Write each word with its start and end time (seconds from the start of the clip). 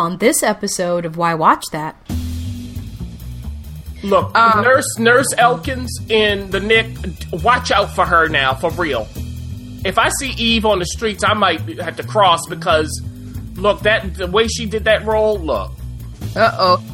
on 0.00 0.16
this 0.16 0.42
episode 0.42 1.04
of 1.04 1.16
Why 1.16 1.34
Watch 1.34 1.62
That. 1.72 1.94
Look, 4.02 4.34
Um, 4.36 4.64
Nurse 4.64 4.98
Nurse 4.98 5.26
Elkins 5.36 5.90
in 6.08 6.50
the 6.50 6.58
Nick, 6.58 6.86
watch 7.44 7.70
out 7.70 7.94
for 7.94 8.06
her 8.06 8.28
now, 8.28 8.54
for 8.54 8.70
real. 8.70 9.06
If 9.84 9.98
I 9.98 10.08
see 10.18 10.30
Eve 10.32 10.64
on 10.64 10.78
the 10.78 10.86
streets, 10.86 11.22
I 11.22 11.34
might 11.34 11.60
have 11.78 11.96
to 11.96 12.02
cross 12.02 12.40
because, 12.48 12.88
look, 13.56 13.80
that 13.82 14.14
the 14.14 14.26
way 14.26 14.48
she 14.48 14.64
did 14.66 14.84
that 14.84 15.04
role, 15.04 15.38
look. 15.38 15.70
Uh 16.34 16.50
oh. 16.58 16.84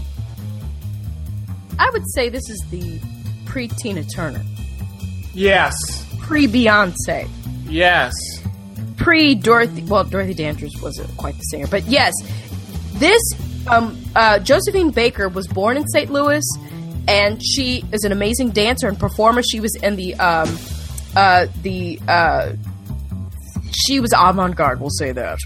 I 1.78 1.90
would 1.90 2.04
say 2.14 2.28
this 2.28 2.48
is 2.50 2.60
the 2.70 3.00
pre 3.44 3.68
Tina 3.68 4.02
Turner, 4.02 4.42
Yes, 5.32 5.74
pre 6.22 6.48
Beyonce, 6.48 7.28
yes. 7.68 8.12
pre 8.96 9.36
Dorothy. 9.36 9.82
Well, 9.84 10.02
Dorothy 10.04 10.34
Dandridge 10.34 10.80
wasn't 10.82 11.16
quite 11.16 11.34
the 11.36 11.42
singer, 11.42 11.66
but 11.68 11.84
yes, 11.84 12.14
this 12.98 13.20
um, 13.68 13.96
uh, 14.14 14.38
Josephine 14.40 14.90
Baker 14.90 15.28
was 15.28 15.46
born 15.46 15.76
in 15.76 15.86
St. 15.88 16.10
Louis, 16.10 16.44
and 17.08 17.42
she 17.44 17.84
is 17.92 18.04
an 18.04 18.12
amazing 18.12 18.50
dancer 18.50 18.88
and 18.88 18.98
performer. 18.98 19.42
She 19.42 19.60
was 19.60 19.74
in 19.76 19.96
the 19.96 20.14
um, 20.16 20.56
uh, 21.16 21.46
the 21.62 21.98
uh, 22.08 22.52
she 23.72 24.00
was 24.00 24.12
avant 24.16 24.56
garde. 24.56 24.80
We'll 24.80 24.90
say 24.90 25.12
that. 25.12 25.38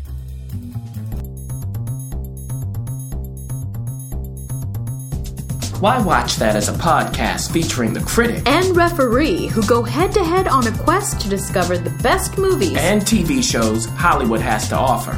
Why 5.80 5.98
Watch 5.98 6.36
That 6.36 6.56
as 6.56 6.68
a 6.68 6.72
podcast 6.74 7.50
featuring 7.52 7.94
the 7.94 8.00
critic 8.00 8.42
And 8.46 8.76
referee 8.76 9.46
who 9.46 9.62
go 9.66 9.82
head 9.82 10.12
to 10.12 10.22
head 10.22 10.46
on 10.46 10.66
a 10.66 10.72
quest 10.78 11.22
to 11.22 11.28
discover 11.30 11.78
the 11.78 11.88
best 12.02 12.36
movies. 12.36 12.76
and 12.76 13.00
TV 13.00 13.42
shows 13.42 13.86
Hollywood 13.86 14.40
has 14.40 14.68
to 14.68 14.76
offer. 14.76 15.12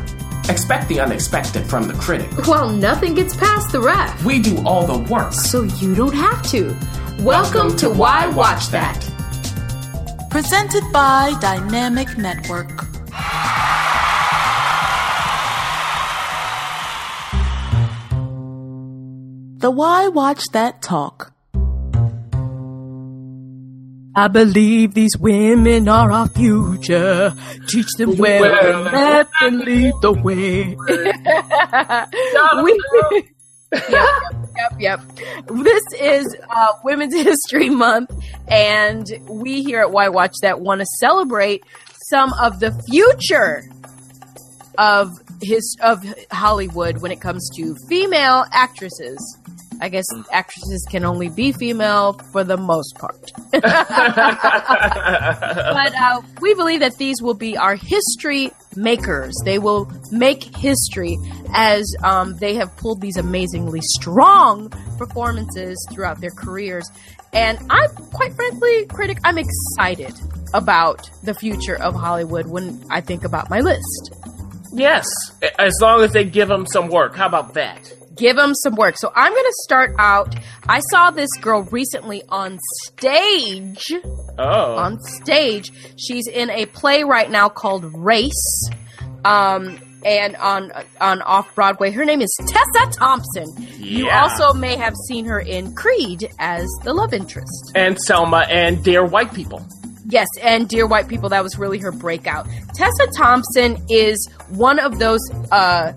Expect 0.48 0.88
the 0.88 1.00
unexpected 1.00 1.64
from 1.66 1.86
the 1.88 1.94
critic. 1.94 2.30
well, 2.46 2.68
nothing 2.68 3.14
gets 3.14 3.34
past 3.36 3.72
the 3.72 3.80
ref, 3.80 4.24
We 4.24 4.38
do 4.40 4.62
all 4.66 4.86
the 4.86 4.98
work. 5.12 5.32
so 5.32 5.62
you 5.62 5.94
don't 5.94 6.14
have 6.14 6.42
to. 6.50 6.76
Welcome, 7.20 7.76
to 7.76 7.88
Why 7.90 8.26
Watch 8.28 8.68
That. 8.68 8.98
Presented 10.30 10.82
by 10.92 11.34
Dynamic 11.40 12.16
Network. 12.18 12.70
The 19.58 19.70
Why 19.70 20.08
Watch 20.08 20.42
That 20.52 20.82
Talk. 20.82 21.32
I 24.14 24.28
believe 24.28 24.92
these 24.94 25.16
women 25.18 25.88
are 25.88 26.12
our 26.12 26.28
future. 26.28 27.34
Teach 27.68 27.86
them 27.96 28.16
well, 28.18 28.42
Well. 28.42 28.82
let 28.82 29.28
them 29.40 29.58
lead 29.60 29.94
the 30.02 30.12
way. 30.12 30.76
we, 32.62 33.22
yep, 33.72 33.90
yep, 33.90 34.12
yep, 34.56 34.72
yep. 34.78 35.00
This 35.64 35.82
is 35.98 36.36
uh, 36.50 36.72
Women's 36.84 37.14
History 37.22 37.70
Month, 37.70 38.10
and 38.48 39.06
we 39.28 39.62
here 39.62 39.80
at 39.80 39.90
Why 39.92 40.08
Watch 40.10 40.34
That 40.42 40.60
want 40.60 40.80
to 40.82 40.86
celebrate 41.00 41.64
some 42.10 42.34
of 42.34 42.60
the 42.60 42.72
future 42.90 43.62
of 44.76 45.10
his 45.40 45.76
of 45.82 46.04
Hollywood 46.30 46.98
when 47.00 47.12
it 47.12 47.20
comes 47.20 47.48
to 47.56 47.74
female 47.88 48.44
actresses. 48.52 49.38
I 49.82 49.88
guess 49.88 50.04
actresses 50.30 50.86
can 50.88 51.04
only 51.04 51.28
be 51.28 51.50
female 51.50 52.12
for 52.30 52.44
the 52.44 52.56
most 52.56 52.96
part. 52.98 53.32
but 53.50 53.64
uh, 53.64 56.22
we 56.40 56.54
believe 56.54 56.78
that 56.78 56.98
these 56.98 57.20
will 57.20 57.34
be 57.34 57.56
our 57.56 57.74
history 57.74 58.52
makers. 58.76 59.34
They 59.44 59.58
will 59.58 59.90
make 60.12 60.44
history 60.56 61.18
as 61.52 61.84
um, 62.04 62.36
they 62.36 62.54
have 62.54 62.76
pulled 62.76 63.00
these 63.00 63.16
amazingly 63.16 63.80
strong 63.82 64.68
performances 64.98 65.84
throughout 65.92 66.20
their 66.20 66.30
careers. 66.30 66.88
And 67.32 67.58
I'm 67.68 67.90
quite 68.12 68.34
frankly, 68.34 68.86
critic, 68.86 69.18
I'm 69.24 69.36
excited 69.36 70.14
about 70.54 71.10
the 71.24 71.34
future 71.34 71.74
of 71.74 71.96
Hollywood 71.96 72.46
when 72.46 72.84
I 72.88 73.00
think 73.00 73.24
about 73.24 73.50
my 73.50 73.58
list. 73.58 74.14
Yes, 74.72 75.08
as 75.58 75.76
long 75.82 76.02
as 76.02 76.12
they 76.12 76.24
give 76.24 76.46
them 76.46 76.66
some 76.66 76.86
work. 76.86 77.16
How 77.16 77.26
about 77.26 77.54
that? 77.54 77.92
Give 78.16 78.36
them 78.36 78.54
some 78.54 78.74
work. 78.76 78.96
So 78.98 79.10
I'm 79.14 79.32
going 79.32 79.44
to 79.44 79.54
start 79.64 79.92
out. 79.98 80.34
I 80.68 80.80
saw 80.90 81.10
this 81.10 81.30
girl 81.40 81.62
recently 81.64 82.22
on 82.28 82.58
stage. 82.84 83.82
Oh, 84.38 84.76
on 84.76 84.98
stage. 85.02 85.70
She's 85.98 86.26
in 86.28 86.50
a 86.50 86.66
play 86.66 87.04
right 87.04 87.30
now 87.30 87.48
called 87.48 87.84
Race. 87.94 88.68
Um, 89.24 89.78
and 90.04 90.34
on 90.36 90.72
on 91.00 91.22
off 91.22 91.54
Broadway, 91.54 91.90
her 91.92 92.04
name 92.04 92.20
is 92.20 92.36
Tessa 92.48 92.90
Thompson. 92.98 93.46
Yeah. 93.58 93.76
You 93.78 94.10
also 94.10 94.52
may 94.52 94.76
have 94.76 94.94
seen 95.08 95.24
her 95.26 95.38
in 95.38 95.74
Creed 95.74 96.28
as 96.38 96.66
the 96.82 96.92
love 96.92 97.14
interest. 97.14 97.72
and 97.74 97.98
Selma 98.00 98.44
and 98.50 98.82
Dear 98.82 99.04
White 99.06 99.32
People. 99.32 99.64
Yes, 100.06 100.26
and 100.42 100.68
Dear 100.68 100.86
White 100.88 101.06
People, 101.08 101.28
that 101.28 101.42
was 101.44 101.56
really 101.56 101.78
her 101.78 101.92
breakout. 101.92 102.46
Tessa 102.74 103.06
Thompson 103.16 103.78
is 103.88 104.28
one 104.48 104.78
of 104.80 104.98
those 104.98 105.20
uh, 105.52 105.92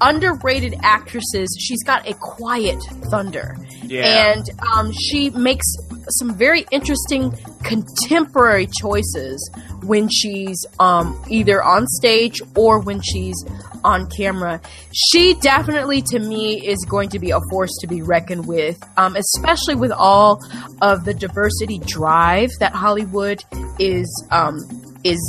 underrated 0.00 0.74
actresses. 0.82 1.56
She's 1.60 1.82
got 1.84 2.08
a 2.08 2.14
quiet 2.14 2.82
thunder. 3.10 3.56
Yeah. 3.82 4.34
And 4.34 4.50
um, 4.74 4.92
she 4.92 5.30
makes 5.30 5.66
some 6.10 6.34
very 6.34 6.66
interesting 6.70 7.32
contemporary 7.64 8.68
choices 8.80 9.50
when 9.82 10.08
she's 10.08 10.64
um, 10.78 11.20
either 11.28 11.62
on 11.62 11.86
stage 11.86 12.40
or 12.54 12.80
when 12.80 13.00
she's 13.02 13.36
on 13.84 14.08
camera. 14.10 14.60
She 14.92 15.34
definitely, 15.34 16.02
to 16.02 16.18
me, 16.18 16.66
is 16.66 16.84
going 16.88 17.08
to 17.10 17.18
be 17.18 17.30
a 17.30 17.40
force 17.50 17.70
to 17.80 17.86
be 17.86 18.02
reckoned 18.02 18.46
with, 18.46 18.82
um, 18.96 19.16
especially 19.16 19.76
with 19.76 19.92
all 19.92 20.40
of 20.82 21.04
the 21.04 21.14
diversity 21.14 21.78
drive 21.86 22.50
that 22.60 22.72
Hollywood 22.72 23.42
is 23.78 24.26
um, 24.30 24.58
is 25.04 25.20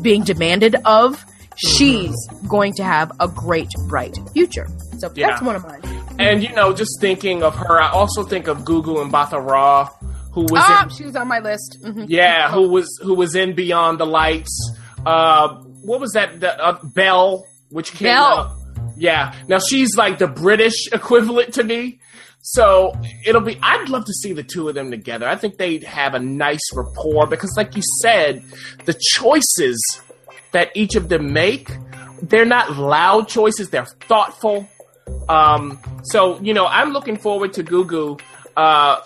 being 0.00 0.22
demanded 0.24 0.76
of. 0.84 1.24
She's 1.56 2.14
going 2.48 2.72
to 2.74 2.84
have 2.84 3.12
a 3.20 3.28
great, 3.28 3.68
bright 3.88 4.16
future. 4.32 4.66
So 4.98 5.10
Yeah. 5.14 5.28
that's 5.30 5.42
one 5.42 5.56
of 5.56 5.64
mine. 5.66 5.80
And 6.18 6.42
you 6.42 6.52
know, 6.54 6.72
just 6.72 7.00
thinking 7.00 7.42
of 7.42 7.54
her, 7.56 7.80
I 7.80 7.90
also 7.90 8.22
think 8.22 8.46
of 8.48 8.58
Gugu 8.58 9.08
Mbatha-Raw, 9.10 9.88
who 10.32 10.42
was 10.42 10.62
Ah, 10.66 10.84
in, 10.84 10.88
she 10.90 11.04
was 11.04 11.16
on 11.16 11.28
my 11.28 11.40
list. 11.40 11.78
Mhm. 11.82 12.06
yeah, 12.08 12.50
who 12.50 12.68
was 12.68 12.86
who 13.02 13.14
was 13.14 13.34
in 13.34 13.54
Beyond 13.54 13.98
the 14.00 14.06
Lights. 14.06 14.72
Uh, 15.04 15.48
what 15.82 16.00
was 16.00 16.12
that? 16.12 16.40
The, 16.40 16.58
uh, 16.62 16.78
Belle, 16.82 17.46
which 17.70 17.92
came 17.92 18.06
Belle. 18.06 18.24
out. 18.24 18.50
Yeah, 18.96 19.34
now 19.48 19.58
she's 19.58 19.96
like 19.96 20.18
the 20.18 20.28
British 20.28 20.86
equivalent 20.92 21.54
to 21.54 21.64
me. 21.64 21.98
So 22.44 22.92
it'll 23.24 23.40
be. 23.40 23.58
I'd 23.62 23.88
love 23.88 24.04
to 24.04 24.12
see 24.12 24.32
the 24.32 24.42
two 24.42 24.68
of 24.68 24.74
them 24.74 24.90
together. 24.90 25.28
I 25.28 25.36
think 25.36 25.58
they'd 25.58 25.84
have 25.84 26.14
a 26.14 26.18
nice 26.18 26.60
rapport 26.74 27.26
because, 27.26 27.52
like 27.56 27.74
you 27.76 27.82
said, 28.00 28.42
the 28.84 28.94
choices 29.14 29.80
that 30.52 30.70
each 30.74 30.94
of 30.94 31.08
them 31.08 31.32
make, 31.32 31.70
they're 32.22 32.44
not 32.44 32.76
loud 32.76 33.28
choices. 33.28 33.70
They're 33.70 33.86
thoughtful. 33.86 34.68
Um, 35.28 35.78
so 36.04 36.40
you 36.40 36.54
know, 36.54 36.66
I'm 36.66 36.92
looking 36.92 37.16
forward 37.16 37.52
to 37.54 37.64
Gugu. 37.64 38.20
Uh, 38.56 39.00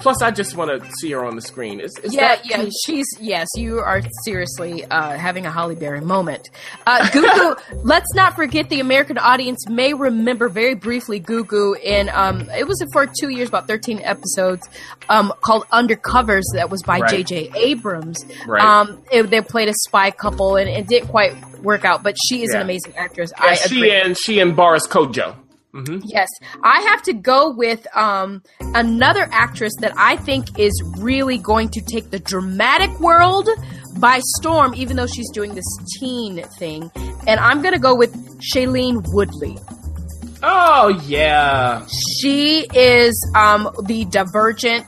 plus, 0.00 0.22
I 0.22 0.30
just 0.30 0.56
want 0.56 0.70
to 0.82 0.90
see 1.00 1.10
her 1.12 1.24
on 1.24 1.36
the 1.36 1.42
screen. 1.42 1.80
Is, 1.80 1.96
is 2.02 2.14
Yeah, 2.14 2.36
that 2.36 2.46
yeah, 2.46 2.68
she's 2.84 3.06
yes. 3.20 3.48
You 3.56 3.78
are 3.78 4.02
seriously 4.24 4.84
uh, 4.84 5.16
having 5.16 5.46
a 5.46 5.50
Halle 5.50 5.74
Berry 5.74 6.00
moment. 6.00 6.50
Uh, 6.86 7.00
Gugu. 7.10 7.60
let's 7.84 8.12
not 8.14 8.34
forget 8.36 8.68
the 8.68 8.80
American 8.80 9.18
audience 9.18 9.68
may 9.68 9.94
remember 9.94 10.48
very 10.48 10.74
briefly 10.74 11.20
Gugu 11.20 11.78
in 11.80 12.08
um, 12.10 12.48
it 12.50 12.66
was 12.66 12.84
for 12.92 13.06
two 13.06 13.28
years, 13.28 13.48
about 13.48 13.66
thirteen 13.66 14.00
episodes, 14.00 14.68
um, 15.08 15.32
called 15.40 15.64
Undercovers. 15.72 16.42
That 16.54 16.70
was 16.70 16.82
by 16.82 17.00
Right. 17.00 17.10
J.J. 17.10 17.50
Abrams. 17.56 18.24
Right. 18.46 18.62
Um, 18.62 19.02
it- 19.12 19.30
they 19.30 19.40
played 19.40 19.68
a 19.68 19.74
spy 19.86 20.10
couple, 20.10 20.56
and 20.56 20.68
it 20.68 20.86
didn't 20.86 21.08
quite 21.08 21.34
work 21.62 21.84
out. 21.84 22.02
But 22.02 22.16
she 22.28 22.42
is 22.42 22.50
an 22.54 22.60
amazing 22.60 22.94
actress. 22.96 23.32
Yeah, 23.38 23.46
I 23.46 23.54
she 23.54 23.76
agree. 23.78 23.90
and 23.92 24.16
she 24.18 24.38
and 24.40 24.54
Boris 24.54 24.86
Kodjoe. 24.86 25.34
Yes, 26.04 26.28
I 26.62 26.80
have 26.82 27.02
to 27.02 27.12
go 27.12 27.50
with 27.50 27.84
um, 27.96 28.42
another 28.74 29.28
actress 29.32 29.72
that 29.80 29.92
I 29.96 30.16
think 30.16 30.58
is 30.58 30.72
really 30.98 31.38
going 31.38 31.68
to 31.70 31.80
take 31.80 32.10
the 32.10 32.20
dramatic 32.20 32.98
world 33.00 33.48
by 33.98 34.20
storm, 34.38 34.74
even 34.74 34.96
though 34.96 35.06
she's 35.06 35.30
doing 35.30 35.54
this 35.54 35.64
teen 35.98 36.42
thing. 36.58 36.90
And 37.26 37.40
I'm 37.40 37.60
going 37.62 37.74
to 37.74 37.80
go 37.80 37.94
with 37.94 38.14
Shailene 38.40 39.02
Woodley. 39.12 39.58
Oh 40.42 40.88
yeah, 41.06 41.86
She 42.20 42.66
is 42.74 43.32
um, 43.34 43.70
the 43.84 44.04
Divergent, 44.04 44.86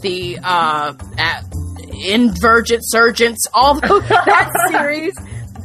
the 0.00 0.38
uh, 0.42 0.94
uh, 1.18 1.42
Invergent 1.92 2.80
surgeons, 2.82 3.38
all 3.52 3.74
that 3.80 4.50
series. 4.70 5.14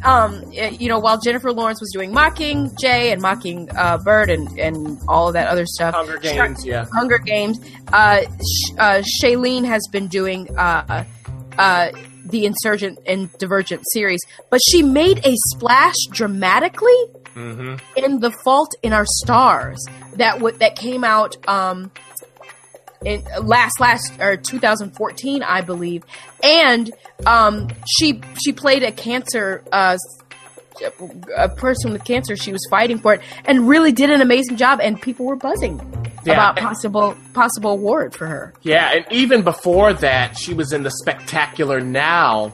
Um, 0.04 0.44
it- 0.52 0.82
you 0.82 0.90
know, 0.90 1.00
while 1.00 1.20
Jennifer 1.20 1.52
Lawrence 1.52 1.80
was 1.80 1.92
doing 1.94 2.12
Mocking 2.14 2.72
Jay 2.82 3.12
and 3.12 3.22
Mocking 3.22 3.70
uh, 3.76 3.98
Bird 4.00 4.30
and, 4.30 4.48
and 4.60 5.00
all 5.08 5.28
of 5.28 5.34
that 5.34 5.48
other 5.48 5.66
stuff, 5.66 5.94
Hunger 5.94 6.18
Games. 6.18 6.66
Yeah, 6.66 6.86
Hunger 6.94 7.18
Games. 7.20 7.60
Uh, 7.94 8.22
Sh- 8.22 8.74
uh, 8.78 9.02
Shailene 9.24 9.66
has 9.66 9.82
been 9.92 10.08
doing 10.08 10.48
uh, 10.58 11.04
uh, 11.58 11.92
the 12.26 12.46
Insurgent 12.46 12.98
and 13.06 13.32
Divergent 13.38 13.82
series, 13.94 14.20
but 14.50 14.60
she 14.70 14.82
made 14.84 15.26
a 15.26 15.34
splash 15.50 15.96
dramatically 16.12 16.96
in 17.96 18.20
The 18.20 18.32
Fault 18.44 18.74
in 18.84 18.94
Our 18.94 19.06
Stars 19.06 19.84
that 20.16 20.34
w- 20.36 20.58
that 20.58 20.76
came 20.76 21.04
out 21.04 21.38
um, 21.48 21.90
in 23.06 23.24
last 23.44 23.80
last 23.80 24.14
or 24.20 24.38
2014, 24.38 25.44
I 25.44 25.62
believe, 25.62 26.04
and 26.44 26.92
um, 27.26 27.68
she 27.98 28.22
she 28.44 28.54
played 28.54 28.84
a 28.84 28.92
cancer. 28.92 29.64
Uh, 29.72 29.98
a 31.38 31.48
person 31.50 31.92
with 31.92 32.04
cancer, 32.06 32.36
she 32.36 32.52
was 32.52 32.66
fighting 32.70 32.98
for 32.98 33.14
it, 33.16 33.22
and 33.46 33.68
really 33.68 33.92
did 33.92 34.10
an 34.10 34.22
amazing 34.22 34.56
job. 34.58 34.80
And 34.82 35.00
people 35.00 35.26
were 35.28 35.36
buzzing 35.36 35.80
Yeah, 36.26 36.34
about 36.34 36.58
and- 36.58 36.66
possible 36.66 37.16
possible 37.34 37.72
award 37.72 38.16
for 38.16 38.26
her. 38.26 38.54
Yeah, 38.62 38.92
and 38.92 39.06
even 39.12 39.44
before 39.44 39.94
that, 39.94 40.38
she 40.40 40.54
was 40.54 40.72
in 40.74 40.82
the 40.84 40.90
Spectacular 40.90 41.82
Now 41.82 42.54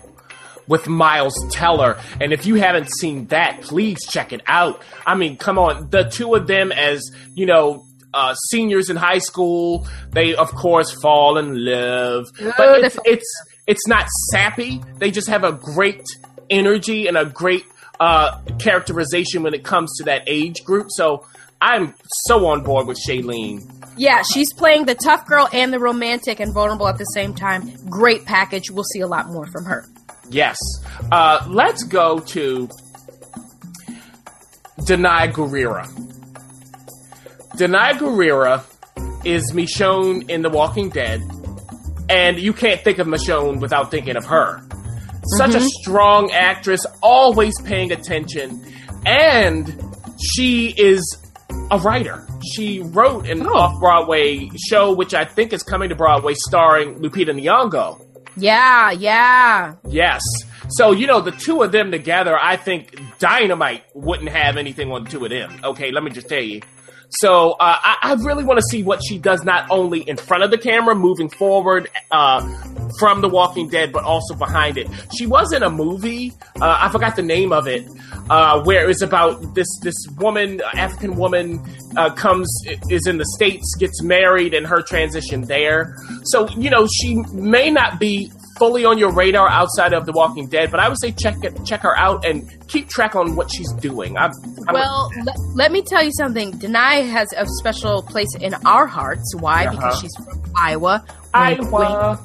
with 0.67 0.87
Miles 0.89 1.35
Teller. 1.51 1.97
And 2.19 2.33
if 2.33 2.45
you 2.45 2.55
haven't 2.55 2.89
seen 2.99 3.27
that, 3.27 3.61
please 3.61 3.99
check 4.09 4.33
it 4.33 4.41
out. 4.47 4.81
I 5.05 5.15
mean, 5.15 5.37
come 5.37 5.57
on, 5.57 5.89
the 5.89 6.03
two 6.03 6.33
of 6.35 6.47
them 6.47 6.71
as 6.71 7.01
you 7.33 7.45
know. 7.45 7.85
Uh, 8.17 8.33
seniors 8.49 8.89
in 8.89 8.95
high 8.95 9.19
school, 9.19 9.85
they 10.09 10.33
of 10.33 10.49
course 10.55 10.91
fall 11.03 11.37
in 11.37 11.53
love, 11.53 12.25
but 12.57 12.83
it's, 12.83 12.97
it's 13.05 13.31
it's 13.67 13.85
not 13.87 14.07
sappy. 14.31 14.81
They 14.97 15.11
just 15.11 15.29
have 15.29 15.43
a 15.43 15.51
great 15.51 16.03
energy 16.49 17.07
and 17.07 17.15
a 17.15 17.25
great 17.25 17.63
uh, 17.99 18.41
characterization 18.57 19.43
when 19.43 19.53
it 19.53 19.63
comes 19.63 19.95
to 19.97 20.05
that 20.05 20.23
age 20.25 20.63
group. 20.63 20.87
So 20.89 21.27
I'm 21.61 21.93
so 22.25 22.47
on 22.47 22.63
board 22.63 22.87
with 22.87 22.97
Shailene. 23.07 23.61
Yeah, 23.97 24.23
she's 24.33 24.51
playing 24.53 24.85
the 24.85 24.95
tough 24.95 25.27
girl 25.27 25.47
and 25.53 25.71
the 25.71 25.79
romantic 25.79 26.39
and 26.39 26.53
vulnerable 26.53 26.87
at 26.87 26.97
the 26.97 27.05
same 27.05 27.35
time. 27.35 27.71
Great 27.87 28.25
package. 28.25 28.71
We'll 28.71 28.83
see 28.83 29.01
a 29.01 29.07
lot 29.07 29.27
more 29.27 29.45
from 29.47 29.65
her. 29.65 29.85
Yes. 30.31 30.57
Uh, 31.11 31.45
let's 31.47 31.83
go 31.83 32.19
to 32.19 32.67
Danai 34.79 35.31
Gurira. 35.31 35.85
Danai 37.57 37.93
Gurira 37.93 38.63
is 39.25 39.51
Michonne 39.51 40.29
in 40.29 40.43
The 40.43 40.49
Walking 40.49 40.89
Dead, 40.89 41.23
and 42.07 42.37
you 42.37 42.53
can't 42.53 42.79
think 42.83 42.99
of 42.99 43.07
Michonne 43.07 43.59
without 43.59 43.89
thinking 43.89 44.15
of 44.15 44.25
her. 44.25 44.61
Such 45.37 45.55
a 45.55 45.57
mm-hmm. 45.57 45.65
strong 45.81 46.31
actress, 46.31 46.85
always 47.01 47.59
paying 47.61 47.91
attention, 47.91 48.63
and 49.07 49.75
she 50.23 50.71
is 50.77 51.01
a 51.71 51.79
writer. 51.79 52.27
She 52.53 52.81
wrote 52.81 53.27
an 53.27 53.47
oh. 53.47 53.55
off 53.55 53.79
Broadway 53.79 54.51
show, 54.69 54.93
which 54.93 55.15
I 55.15 55.25
think 55.25 55.51
is 55.51 55.63
coming 55.63 55.89
to 55.89 55.95
Broadway, 55.95 56.35
starring 56.35 56.99
Lupita 56.99 57.33
Nyong'o. 57.33 58.05
Yeah, 58.37 58.91
yeah. 58.91 59.73
Yes. 59.87 60.21
So, 60.69 60.91
you 60.91 61.07
know, 61.07 61.21
the 61.21 61.31
two 61.31 61.63
of 61.63 61.71
them 61.71 61.89
together, 61.89 62.37
I 62.39 62.55
think 62.55 63.01
Dynamite 63.17 63.83
wouldn't 63.95 64.29
have 64.29 64.57
anything 64.57 64.91
on 64.91 65.05
the 65.05 65.09
two 65.09 65.25
of 65.25 65.31
them. 65.31 65.59
Okay, 65.63 65.89
let 65.89 66.03
me 66.03 66.11
just 66.11 66.29
tell 66.29 66.43
you. 66.43 66.61
So, 67.09 67.51
uh, 67.51 67.55
I, 67.59 67.97
I 68.01 68.13
really 68.15 68.43
want 68.43 68.59
to 68.59 68.65
see 68.69 68.83
what 68.83 68.99
she 69.07 69.17
does 69.17 69.43
not 69.43 69.69
only 69.69 70.01
in 70.01 70.17
front 70.17 70.43
of 70.43 70.51
the 70.51 70.57
camera, 70.57 70.93
moving 70.93 71.29
forward 71.29 71.89
uh, 72.11 72.41
from 72.99 73.21
The 73.21 73.29
Walking 73.29 73.69
Dead, 73.69 73.91
but 73.91 74.03
also 74.03 74.35
behind 74.35 74.77
it. 74.77 74.87
She 75.17 75.25
was 75.25 75.53
in 75.53 75.63
a 75.63 75.69
movie, 75.69 76.33
uh, 76.61 76.77
I 76.81 76.89
forgot 76.89 77.15
the 77.15 77.21
name 77.21 77.53
of 77.53 77.67
it, 77.67 77.87
uh, 78.29 78.61
where 78.63 78.89
it's 78.89 79.01
about 79.01 79.55
this 79.55 79.67
this 79.81 79.95
woman, 80.17 80.61
African 80.73 81.15
woman, 81.15 81.63
uh, 81.95 82.09
comes 82.13 82.47
is 82.89 83.07
in 83.07 83.17
the 83.17 83.25
states, 83.35 83.75
gets 83.79 84.03
married, 84.03 84.53
and 84.53 84.67
her 84.67 84.81
transition 84.81 85.41
there. 85.41 85.95
So, 86.25 86.49
you 86.49 86.69
know, 86.69 86.87
she 86.87 87.15
may 87.33 87.71
not 87.71 87.99
be 87.99 88.31
fully 88.57 88.85
on 88.85 88.97
your 88.97 89.11
radar 89.11 89.49
outside 89.49 89.93
of 89.93 90.05
The 90.05 90.11
Walking 90.11 90.47
Dead, 90.47 90.71
but 90.71 90.79
I 90.79 90.87
would 90.89 90.99
say 90.99 91.11
check 91.11 91.35
it, 91.43 91.53
check 91.65 91.81
her 91.81 91.97
out 91.97 92.25
and 92.25 92.49
keep 92.67 92.89
track 92.89 93.15
on 93.15 93.35
what 93.35 93.49
she's 93.53 93.71
doing. 93.73 94.17
I'm, 94.17 94.31
I'm 94.67 94.73
Well, 94.73 95.11
le- 95.23 95.33
let 95.55 95.71
me 95.71 95.81
tell 95.81 96.03
you 96.03 96.11
something. 96.17 96.51
Danai 96.53 97.09
has 97.09 97.31
a 97.37 97.45
special 97.59 98.01
place 98.03 98.33
in 98.39 98.53
our 98.65 98.87
hearts. 98.87 99.33
Why? 99.35 99.67
Because 99.69 99.83
Uh-huh. 99.83 100.01
she's 100.01 100.15
from 100.15 100.41
Iowa. 100.55 101.05
Iowa. 101.33 102.19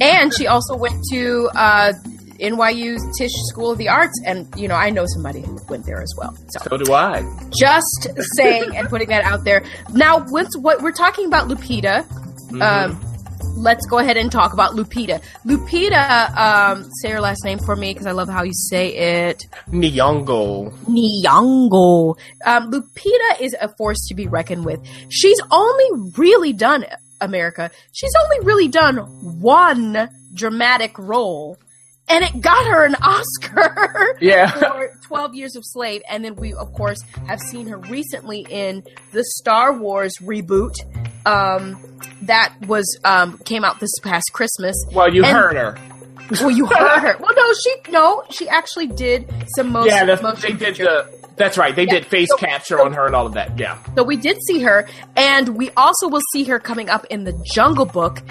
And 0.00 0.34
she 0.34 0.46
also 0.46 0.76
went 0.76 1.02
to 1.12 1.48
uh, 1.54 1.92
NYU 2.40 2.96
Tisch 3.16 3.30
School 3.50 3.70
of 3.70 3.78
the 3.78 3.88
Arts. 3.88 4.20
And, 4.26 4.48
you 4.56 4.66
know, 4.68 4.74
I 4.74 4.90
know 4.90 5.04
somebody 5.06 5.40
who 5.40 5.58
went 5.68 5.86
there 5.86 6.02
as 6.02 6.12
well. 6.18 6.34
So 6.48 6.60
So 6.68 6.76
do 6.76 6.92
I. 6.92 7.22
just 7.58 8.08
saying 8.36 8.70
and 8.76 8.88
putting 8.88 9.08
that 9.08 9.24
out 9.24 9.44
there. 9.44 9.64
Now, 9.92 10.24
once 10.28 10.56
what 10.58 10.82
we're 10.82 10.92
talking 10.92 11.26
about 11.26 11.48
Lupita, 11.48 12.04
um, 12.60 13.00
let's 13.56 13.86
go 13.86 13.98
ahead 13.98 14.16
and 14.16 14.30
talk 14.30 14.52
about 14.52 14.72
Lupita. 14.72 15.22
Lupita, 15.46 16.36
um, 16.36 16.90
say 17.00 17.10
her 17.10 17.20
last 17.20 17.44
name 17.44 17.58
for 17.58 17.76
me 17.76 17.92
because 17.92 18.06
I 18.06 18.12
love 18.12 18.28
how 18.28 18.42
you 18.42 18.52
say 18.52 18.94
it. 19.28 19.44
Nyong'o. 19.70 20.72
Nyong'o. 20.86 22.16
Um, 22.44 22.70
Lupita 22.70 23.40
is 23.40 23.56
a 23.60 23.68
force 23.76 24.06
to 24.08 24.14
be 24.14 24.26
reckoned 24.26 24.64
with. 24.64 24.80
She's 25.08 25.40
only 25.50 26.10
really 26.16 26.52
done 26.52 26.84
America. 27.20 27.70
She's 27.92 28.12
only 28.24 28.46
really 28.46 28.68
done 28.68 28.96
one 29.40 30.08
dramatic 30.34 30.98
role, 30.98 31.56
and 32.08 32.24
it 32.24 32.40
got 32.40 32.66
her 32.66 32.84
an 32.84 32.94
Oscar. 32.96 34.16
Yeah. 34.20 34.50
for 34.50 34.90
12 35.02 35.34
Years 35.34 35.56
of 35.56 35.62
Slave. 35.66 36.02
And 36.08 36.24
then 36.24 36.36
we, 36.36 36.54
of 36.54 36.72
course, 36.72 36.98
have 37.26 37.40
seen 37.40 37.66
her 37.68 37.76
recently 37.78 38.46
in 38.48 38.82
the 39.12 39.24
Star 39.24 39.72
Wars 39.76 40.12
reboot. 40.22 40.74
Um, 41.26 41.78
that 42.22 42.54
was 42.66 42.84
um, 43.04 43.38
came 43.38 43.64
out 43.64 43.80
this 43.80 43.90
past 44.02 44.30
Christmas. 44.32 44.76
Well, 44.92 45.12
you 45.14 45.24
And- 45.24 45.36
heard 45.36 45.56
her. 45.56 45.78
Well, 46.40 46.50
you 46.50 46.64
heard 46.72 47.00
her. 47.00 47.16
Well, 47.20 47.34
no, 47.36 47.52
she 47.52 47.92
no, 47.92 48.22
she 48.30 48.48
actually 48.48 48.86
did 48.86 49.30
some 49.56 49.70
motion. 49.72 49.90
Yeah, 49.92 50.04
that's, 50.06 50.22
motion 50.22 50.42
they 50.42 50.48
did 50.50 50.58
picture. 50.76 50.84
the. 50.84 51.23
That's 51.36 51.58
right. 51.58 51.74
They 51.74 51.84
Yeah. 51.84 51.94
did 51.94 52.06
face 52.06 52.28
So- 52.30 52.36
capture 52.36 52.80
on 52.80 52.92
her 52.92 53.06
and 53.06 53.14
all 53.16 53.26
of 53.26 53.34
that. 53.34 53.58
Yeah. 53.58 53.76
So 53.96 54.02
we 54.04 54.16
did 54.16 54.38
see 54.46 54.62
her, 54.62 54.86
and 55.16 55.50
we 55.56 55.70
also 55.76 56.08
will 56.08 56.22
see 56.32 56.44
her 56.44 56.58
coming 56.60 56.88
up 56.88 57.04
in 57.10 57.24
the 57.24 57.32
Jungle 57.54 57.86
Book 57.86 58.22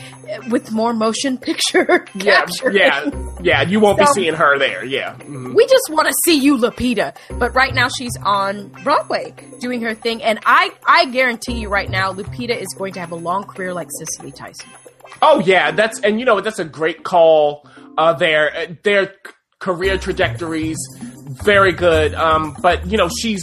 with 0.50 0.72
more 0.72 0.94
motion 0.94 1.38
picture 1.50 2.06
Yeah. 2.16 2.38
capture. 2.46 2.72
Yeah. 2.72 3.10
Yeah. 3.42 3.62
You 3.64 3.80
won't 3.80 4.00
be 4.00 4.06
seeing 4.08 4.34
her 4.36 4.58
there. 4.58 4.86
Yeah. 4.86 5.16
Mhm. 5.20 5.54
We 5.54 5.66
just 5.68 5.90
want 5.90 6.08
to 6.08 6.14
see 6.26 6.38
you, 6.40 6.58
Lupita. 6.58 7.14
But 7.38 7.54
right 7.54 7.74
now 7.74 7.90
she's 7.98 8.16
on 8.24 8.70
Broadway 8.84 9.34
doing 9.60 9.82
her 9.82 9.94
thing, 9.94 10.24
and 10.24 10.40
I 10.46 10.72
I 10.88 11.06
guarantee 11.06 11.54
you 11.60 11.70
right 11.70 11.90
now, 11.90 12.14
Lupita 12.14 12.56
is 12.60 12.68
going 12.78 12.94
to 12.94 13.00
have 13.00 13.12
a 13.12 13.16
long 13.16 13.44
career 13.44 13.74
like 13.74 13.88
Cicely 14.00 14.32
Tyson. 14.32 14.70
Oh 15.22 15.40
yeah, 15.40 15.72
that's 15.72 16.00
and 16.00 16.20
you 16.20 16.26
know 16.26 16.40
that's 16.42 16.60
a 16.60 16.66
great 16.66 17.04
call 17.04 17.68
uh, 17.98 18.14
there. 18.14 18.56
Uh, 18.56 18.66
Their 18.84 19.06
c- 19.06 19.32
career 19.64 19.98
trajectories 19.98 20.78
very 21.46 21.72
good, 21.72 22.14
um, 22.16 22.54
but 22.62 22.86
you 22.86 22.98
know 22.98 23.08
she's 23.08 23.42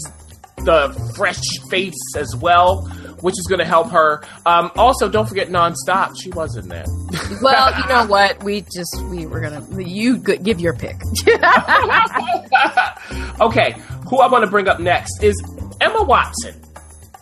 the 0.59 0.93
fresh 1.17 1.41
face 1.71 1.95
as 2.17 2.37
well, 2.37 2.83
which 3.23 3.33
is 3.39 3.47
going 3.49 3.59
to 3.59 3.65
help 3.65 3.91
her. 3.91 4.23
Um, 4.45 4.71
also, 4.77 5.09
don't 5.09 5.27
forget 5.27 5.49
nonstop. 5.49 6.15
She 6.21 6.31
was 6.31 6.57
in 6.57 6.69
that. 6.69 6.87
Well, 7.43 7.73
you 7.81 7.87
know 7.89 8.07
what? 8.07 8.43
We 8.45 8.61
just 8.61 9.03
we 9.09 9.25
were 9.25 9.41
gonna 9.41 9.65
you 9.83 10.19
give 10.19 10.61
your 10.61 10.75
pick. 10.75 10.97
okay, 13.41 13.75
who 14.09 14.19
I 14.19 14.27
want 14.27 14.45
to 14.45 14.51
bring 14.51 14.69
up 14.69 14.79
next 14.79 15.23
is 15.23 15.35
Emma 15.81 16.03
Watson. 16.03 16.61